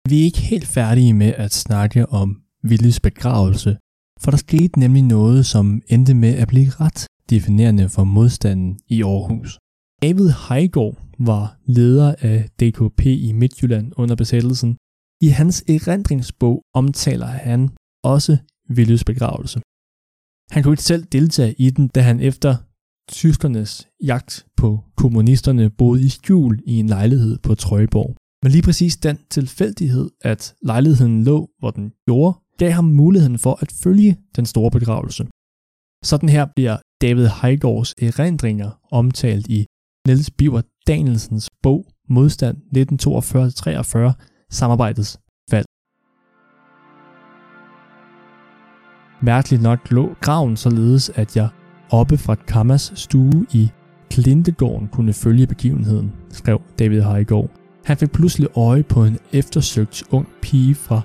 Vi 0.09 0.21
er 0.21 0.25
ikke 0.25 0.41
helt 0.41 0.67
færdige 0.67 1.15
med 1.15 1.33
at 1.45 1.53
snakke 1.53 2.09
om 2.09 2.43
Willys 2.69 3.01
begravelse, 3.01 3.77
for 4.21 4.31
der 4.31 4.39
skete 4.39 4.81
nemlig 4.81 5.03
noget, 5.03 5.47
som 5.47 5.83
endte 5.89 6.15
med 6.15 6.35
at 6.43 6.49
blive 6.49 6.71
ret 6.81 7.07
definerende 7.31 7.89
for 7.89 8.05
modstanden 8.05 8.79
i 8.89 9.03
Aarhus. 9.03 9.59
David 10.03 10.31
Heigård 10.49 10.97
var 11.19 11.57
leder 11.65 12.15
af 12.19 12.49
DKP 12.61 13.07
i 13.07 13.33
Midtjylland 13.33 13.93
under 13.97 14.17
besættelsen. 14.17 14.77
I 15.21 15.29
hans 15.29 15.65
erindringsbog 15.69 16.63
omtaler 16.75 17.27
han 17.27 17.71
også 18.05 18.37
Willys 18.71 19.05
begravelse. 19.05 19.61
Han 20.51 20.63
kunne 20.63 20.73
ikke 20.73 20.83
selv 20.83 21.05
deltage 21.05 21.55
i 21.59 21.71
den, 21.71 21.89
da 21.89 22.01
han 22.01 22.21
efter 22.21 22.57
tyskernes 23.09 23.89
jagt 24.05 24.47
på 24.57 24.85
kommunisterne 24.97 25.71
boede 25.71 26.03
i 26.07 26.09
skjul 26.09 26.63
i 26.67 26.75
en 26.79 26.87
lejlighed 26.87 27.39
på 27.39 27.55
Trøjborg. 27.55 28.17
Men 28.43 28.53
lige 28.53 28.63
præcis 28.63 28.97
den 28.97 29.19
tilfældighed, 29.31 30.11
at 30.21 30.55
lejligheden 30.63 31.25
lå, 31.25 31.51
hvor 31.59 31.71
den 31.71 31.93
gjorde, 32.07 32.39
gav 32.59 32.71
ham 32.71 32.85
muligheden 32.85 33.39
for 33.39 33.59
at 33.63 33.73
følge 33.83 34.17
den 34.37 34.47
store 34.47 34.71
begravelse. 34.71 35.27
Sådan 36.05 36.29
her 36.29 36.47
bliver 36.57 36.77
David 37.03 37.29
Heigårds 37.43 37.93
erindringer 37.93 38.71
omtalt 38.91 39.47
i 39.49 39.67
Niels 40.07 40.31
Biver 40.31 40.63
Danielsens 40.87 41.49
bog 41.63 41.87
Modstand 42.09 42.57
1942-43, 42.57 44.49
samarbejdets 44.51 45.19
fald. 45.51 45.65
Mærkeligt 49.23 49.63
nok 49.63 49.91
lå 49.91 50.15
graven 50.21 50.57
således, 50.57 51.11
at 51.11 51.37
jeg 51.37 51.49
oppe 51.91 52.19
fra 52.19 52.35
Kammas 52.35 52.93
stue 52.95 53.47
i 53.53 53.71
Klintegården 54.11 54.89
kunne 54.89 55.13
følge 55.13 55.47
begivenheden, 55.47 56.13
skrev 56.31 56.63
David 56.79 57.03
Heigård. 57.03 57.62
Han 57.85 57.97
fik 57.97 58.13
pludselig 58.13 58.49
øje 58.57 58.83
på 58.83 59.05
en 59.05 59.19
eftersøgt 59.33 60.05
ung 60.11 60.29
pige 60.43 60.75
fra 60.75 61.01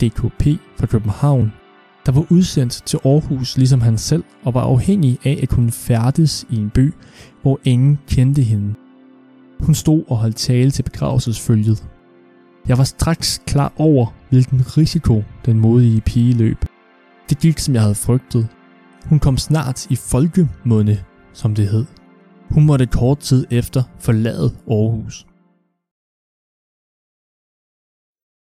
DKP 0.00 0.60
fra 0.78 0.86
København, 0.86 1.52
der 2.06 2.12
var 2.12 2.24
udsendt 2.30 2.72
til 2.72 2.98
Aarhus 3.04 3.56
ligesom 3.56 3.80
han 3.80 3.98
selv 3.98 4.24
og 4.42 4.54
var 4.54 4.60
afhængig 4.60 5.18
af 5.24 5.38
at 5.42 5.48
kunne 5.48 5.70
færdes 5.70 6.46
i 6.50 6.56
en 6.56 6.70
by, 6.70 6.94
hvor 7.42 7.60
ingen 7.64 7.98
kendte 8.08 8.42
hende. 8.42 8.74
Hun 9.60 9.74
stod 9.74 10.04
og 10.08 10.16
holdt 10.16 10.36
tale 10.36 10.70
til 10.70 10.82
begravelsesfølget. 10.82 11.84
Jeg 12.68 12.78
var 12.78 12.84
straks 12.84 13.42
klar 13.46 13.72
over, 13.76 14.06
hvilken 14.30 14.76
risiko 14.76 15.22
den 15.46 15.60
modige 15.60 16.00
pige 16.00 16.34
løb. 16.34 16.64
Det 17.28 17.38
gik, 17.38 17.58
som 17.58 17.74
jeg 17.74 17.82
havde 17.82 17.94
frygtet. 17.94 18.48
Hun 19.04 19.18
kom 19.18 19.36
snart 19.36 19.86
i 19.90 19.96
folkemunde, 19.96 20.98
som 21.32 21.54
det 21.54 21.68
hed. 21.68 21.84
Hun 22.50 22.66
måtte 22.66 22.86
kort 22.86 23.18
tid 23.18 23.46
efter 23.50 23.82
forlade 23.98 24.54
Aarhus. 24.70 25.26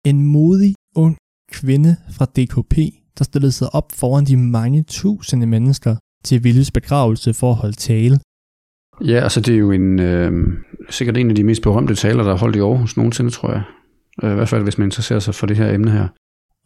En 0.04 0.26
modig 0.26 0.74
ung 0.96 1.16
kvinde 1.52 1.96
fra 2.16 2.24
DKP, 2.24 2.76
der 3.18 3.24
stillede 3.24 3.52
sig 3.52 3.74
op 3.74 3.92
foran 3.92 4.24
de 4.24 4.36
mange 4.36 4.82
tusinde 4.82 5.46
mennesker 5.46 5.96
til 6.24 6.42
Willes 6.42 6.70
begravelse 6.70 7.34
for 7.34 7.50
at 7.50 7.56
holde 7.56 7.76
tale. 7.76 8.18
Ja, 9.04 9.20
altså 9.20 9.40
det 9.40 9.54
er 9.54 9.58
jo 9.58 9.70
en, 9.70 10.00
øh, 10.00 10.32
sikkert 10.90 11.16
en 11.16 11.30
af 11.30 11.36
de 11.36 11.44
mest 11.44 11.62
berømte 11.62 11.94
taler, 11.94 12.22
der 12.22 12.32
er 12.32 12.38
holdt 12.38 12.56
i 12.56 12.58
Aarhus 12.58 12.96
nogensinde, 12.96 13.30
tror 13.30 13.52
jeg. 13.52 13.62
Øh, 14.22 14.32
I 14.32 14.34
hvert 14.34 14.48
fald, 14.48 14.62
hvis 14.62 14.78
man 14.78 14.86
interesserer 14.86 15.18
sig 15.18 15.34
for 15.34 15.46
det 15.46 15.56
her 15.56 15.74
emne 15.74 15.90
her. 15.90 16.08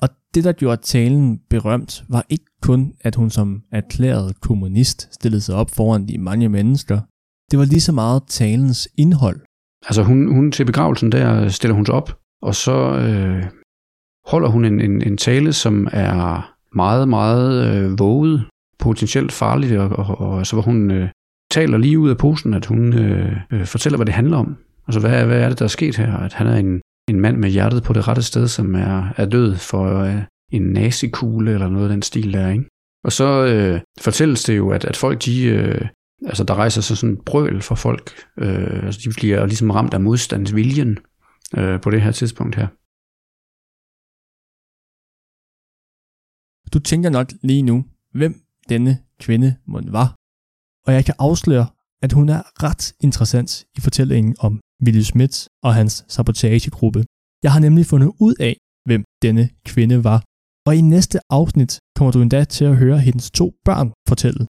Og 0.03 0.09
det, 0.35 0.44
der 0.44 0.53
gjorde 0.53 0.83
talen 0.83 1.40
berømt, 1.51 2.05
var 2.09 2.27
ikke 2.29 2.44
kun, 2.62 2.92
at 3.01 3.14
hun 3.14 3.31
som 3.31 3.62
erklæret 3.72 4.40
kommunist 4.40 5.14
stillede 5.14 5.40
sig 5.40 5.55
op 5.55 5.70
foran 5.70 6.09
de 6.09 6.18
mange 6.18 6.49
mennesker. 6.49 7.01
Det 7.51 7.59
var 7.59 7.64
lige 7.64 7.81
så 7.81 7.92
meget 7.92 8.22
talens 8.29 8.88
indhold. 8.99 9.40
Altså 9.87 10.03
hun, 10.03 10.35
hun 10.35 10.53
til 10.53 10.64
begravelsen 10.64 11.12
der 11.12 11.49
stiller 11.49 11.75
hun 11.75 11.87
sig 11.87 11.94
op, 11.94 12.18
og 12.42 12.55
så 12.55 12.99
øh, 12.99 13.44
holder 14.27 14.49
hun 14.49 14.64
en, 14.64 14.81
en, 14.81 15.03
en 15.03 15.16
tale, 15.16 15.53
som 15.53 15.88
er 15.92 16.55
meget, 16.75 17.09
meget 17.09 17.77
øh, 17.77 17.99
våget, 17.99 18.44
potentielt 18.79 19.33
farligt, 19.33 19.79
og, 19.79 19.88
og, 19.88 20.20
og 20.20 20.46
så 20.46 20.57
hvor 20.57 20.62
hun 20.62 20.90
øh, 20.90 21.09
taler 21.51 21.79
lige 21.79 21.99
ud 21.99 22.11
af 22.11 22.18
posen, 22.18 22.55
at 22.55 22.66
hun 22.66 22.94
øh, 22.94 23.37
øh, 23.53 23.66
fortæller, 23.66 23.96
hvad 23.96 24.07
det 24.07 24.14
handler 24.14 24.37
om. 24.37 24.57
Altså 24.88 25.01
hvad, 25.01 25.27
hvad 25.27 25.40
er 25.40 25.49
det, 25.49 25.59
der 25.59 25.64
er 25.64 25.68
sket 25.68 25.96
her? 25.96 26.16
At 26.16 26.33
han 26.33 26.46
er 26.46 26.57
en, 26.57 26.81
en 27.11 27.20
mand 27.20 27.37
med 27.37 27.51
hjertet 27.51 27.83
på 27.83 27.92
det 27.92 28.09
rette 28.09 28.22
sted, 28.22 28.49
som 28.49 28.75
er, 28.75 29.09
er 29.16 29.27
død 29.27 29.57
for 29.57 30.03
øh, 30.03 30.22
en 30.53 30.62
nazikugle 30.62 31.53
eller 31.53 31.68
noget 31.68 31.85
af 31.85 31.90
den 31.90 32.03
stil 32.03 32.33
der, 32.33 32.49
ikke? 32.51 32.64
Og 33.05 33.12
så 33.12 33.46
øh, 33.46 33.81
fortælles 34.01 34.44
det 34.44 34.57
jo, 34.57 34.70
at, 34.70 34.85
at 34.85 34.96
folk, 34.96 35.25
de, 35.25 35.44
øh, 35.44 35.87
altså 36.27 36.44
der 36.44 36.55
rejser 36.55 36.81
sig 36.81 36.96
sådan 36.96 37.14
et 37.14 37.20
brøl 37.27 37.62
for 37.62 37.75
folk, 37.75 38.11
øh, 38.38 38.87
altså 38.87 39.01
de 39.05 39.14
bliver 39.16 39.46
ligesom 39.46 39.70
ramt 39.70 39.94
af 39.94 40.01
modstandsviljen 40.01 40.99
øh, 41.59 41.81
på 41.83 41.91
det 41.91 42.03
her 42.03 42.13
tidspunkt 42.13 42.55
her. 42.61 42.69
Du 46.75 46.79
tænker 46.91 47.11
nok 47.11 47.29
lige 47.49 47.63
nu, 47.71 47.77
hvem 48.19 48.33
denne 48.69 48.95
kvinde 49.25 49.51
må 49.67 49.81
var. 49.99 50.09
Og 50.87 50.93
jeg 50.97 51.05
kan 51.05 51.15
afsløre, 51.19 51.67
at 52.05 52.13
hun 52.13 52.29
er 52.29 52.43
ret 52.65 52.85
interessant 53.07 53.51
i 53.77 53.81
fortællingen 53.81 54.37
om 54.47 54.61
Willy 54.85 55.03
Schmidt 55.09 55.49
og 55.67 55.75
hans 55.75 56.05
sabotagegruppe. 56.09 57.05
Jeg 57.45 57.53
har 57.53 57.61
nemlig 57.61 57.87
fundet 57.87 58.11
ud 58.27 58.35
af, 58.49 58.57
hvem 58.89 59.05
denne 59.23 59.45
kvinde 59.65 60.05
var, 60.05 60.19
og 60.67 60.73
i 60.77 60.81
næste 60.81 61.19
afsnit 61.31 61.73
kommer 61.97 62.13
du 62.13 62.21
endda 62.23 62.45
til 62.45 62.65
at 62.65 62.77
høre 62.77 62.99
hendes 62.99 63.31
to 63.31 63.47
børn 63.65 63.89
fortælle. 64.09 64.47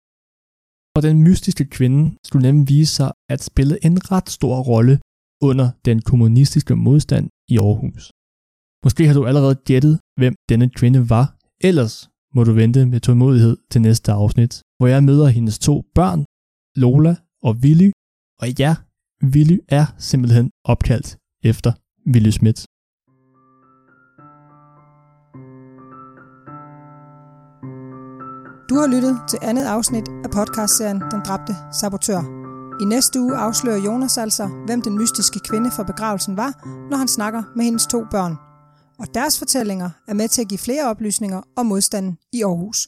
Og 0.95 1.01
den 1.07 1.23
mystiske 1.27 1.65
kvinde 1.65 2.01
skulle 2.27 2.47
nemlig 2.47 2.67
vise 2.75 2.93
sig 2.99 3.11
at 3.29 3.43
spille 3.49 3.75
en 3.87 4.11
ret 4.11 4.29
stor 4.37 4.55
rolle 4.71 4.95
under 5.41 5.69
den 5.85 6.01
kommunistiske 6.01 6.75
modstand 6.75 7.29
i 7.47 7.57
Aarhus. 7.57 8.11
Måske 8.83 9.07
har 9.07 9.13
du 9.13 9.25
allerede 9.25 9.55
gættet, 9.55 9.99
hvem 10.17 10.35
denne 10.49 10.69
kvinde 10.69 11.09
var, 11.09 11.37
ellers 11.61 12.09
må 12.35 12.43
du 12.43 12.53
vente 12.53 12.85
med 12.85 12.99
tålmodighed 12.99 13.57
til 13.71 13.81
næste 13.81 14.11
afsnit, 14.11 14.61
hvor 14.77 14.87
jeg 14.87 15.03
møder 15.03 15.27
hendes 15.27 15.59
to 15.59 15.83
børn, 15.95 16.25
Lola 16.75 17.15
og 17.43 17.55
Willy, 17.63 17.91
og 18.41 18.47
ja, 18.59 18.75
Willy 19.23 19.57
er 19.67 19.85
simpelthen 19.97 20.51
opkaldt 20.63 21.17
efter 21.43 21.71
Willy 22.13 22.29
Schmidt. 22.29 22.65
Du 28.69 28.75
har 28.75 28.87
lyttet 28.87 29.15
til 29.29 29.39
andet 29.41 29.65
afsnit 29.65 30.07
af 30.23 30.29
podcastserien 30.31 31.01
Den 31.11 31.21
dræbte 31.27 31.53
sabotør. 31.79 32.44
I 32.81 32.85
næste 32.85 33.21
uge 33.21 33.35
afslører 33.35 33.77
Jonas 33.77 34.17
altså, 34.17 34.47
hvem 34.65 34.81
den 34.81 34.99
mystiske 34.99 35.39
kvinde 35.39 35.71
fra 35.71 35.83
begravelsen 35.83 36.37
var, 36.37 36.63
når 36.89 36.97
han 36.97 37.07
snakker 37.07 37.43
med 37.55 37.65
hendes 37.65 37.87
to 37.87 38.05
børn. 38.11 38.35
Og 38.99 39.07
deres 39.13 39.39
fortællinger 39.39 39.89
er 40.07 40.13
med 40.13 40.27
til 40.27 40.41
at 40.41 40.47
give 40.47 40.57
flere 40.57 40.89
oplysninger 40.89 41.41
om 41.55 41.65
modstanden 41.65 42.17
i 42.33 42.43
Aarhus. 42.43 42.87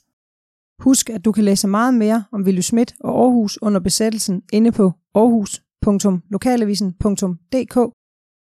Husk, 0.79 1.09
at 1.09 1.25
du 1.25 1.31
kan 1.31 1.43
læse 1.43 1.67
meget 1.67 1.93
mere 1.93 2.23
om 2.31 2.43
Willy 2.43 2.59
Schmidt 2.59 2.95
og 2.99 3.21
Aarhus 3.21 3.59
under 3.61 3.79
besættelsen 3.79 4.41
inde 4.53 4.71
på 4.71 4.91
aarhus.lokalavisen.dk. 5.15 7.77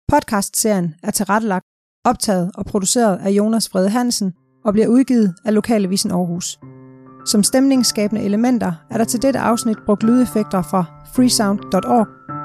Podcastserien 0.09 0.95
er 1.03 1.11
tilrettelagt, 1.11 1.64
optaget 2.05 2.51
og 2.55 2.67
produceret 2.67 3.17
af 3.17 3.31
Jonas 3.31 3.69
Frede 3.69 3.88
Hansen 3.88 4.33
og 4.64 4.73
bliver 4.73 4.88
udgivet 4.88 5.35
af 5.45 5.55
Lokalavisen 5.55 6.11
Aarhus. 6.11 6.59
Som 7.29 7.43
stemningsskabende 7.43 8.23
elementer 8.25 8.73
er 8.91 8.99
der 8.99 9.05
til 9.05 9.23
dette 9.23 9.38
afsnit 9.38 9.79
brugt 9.87 10.03
lydeffekter 10.03 10.62
fra 10.62 10.85
freesound.org 11.14 12.38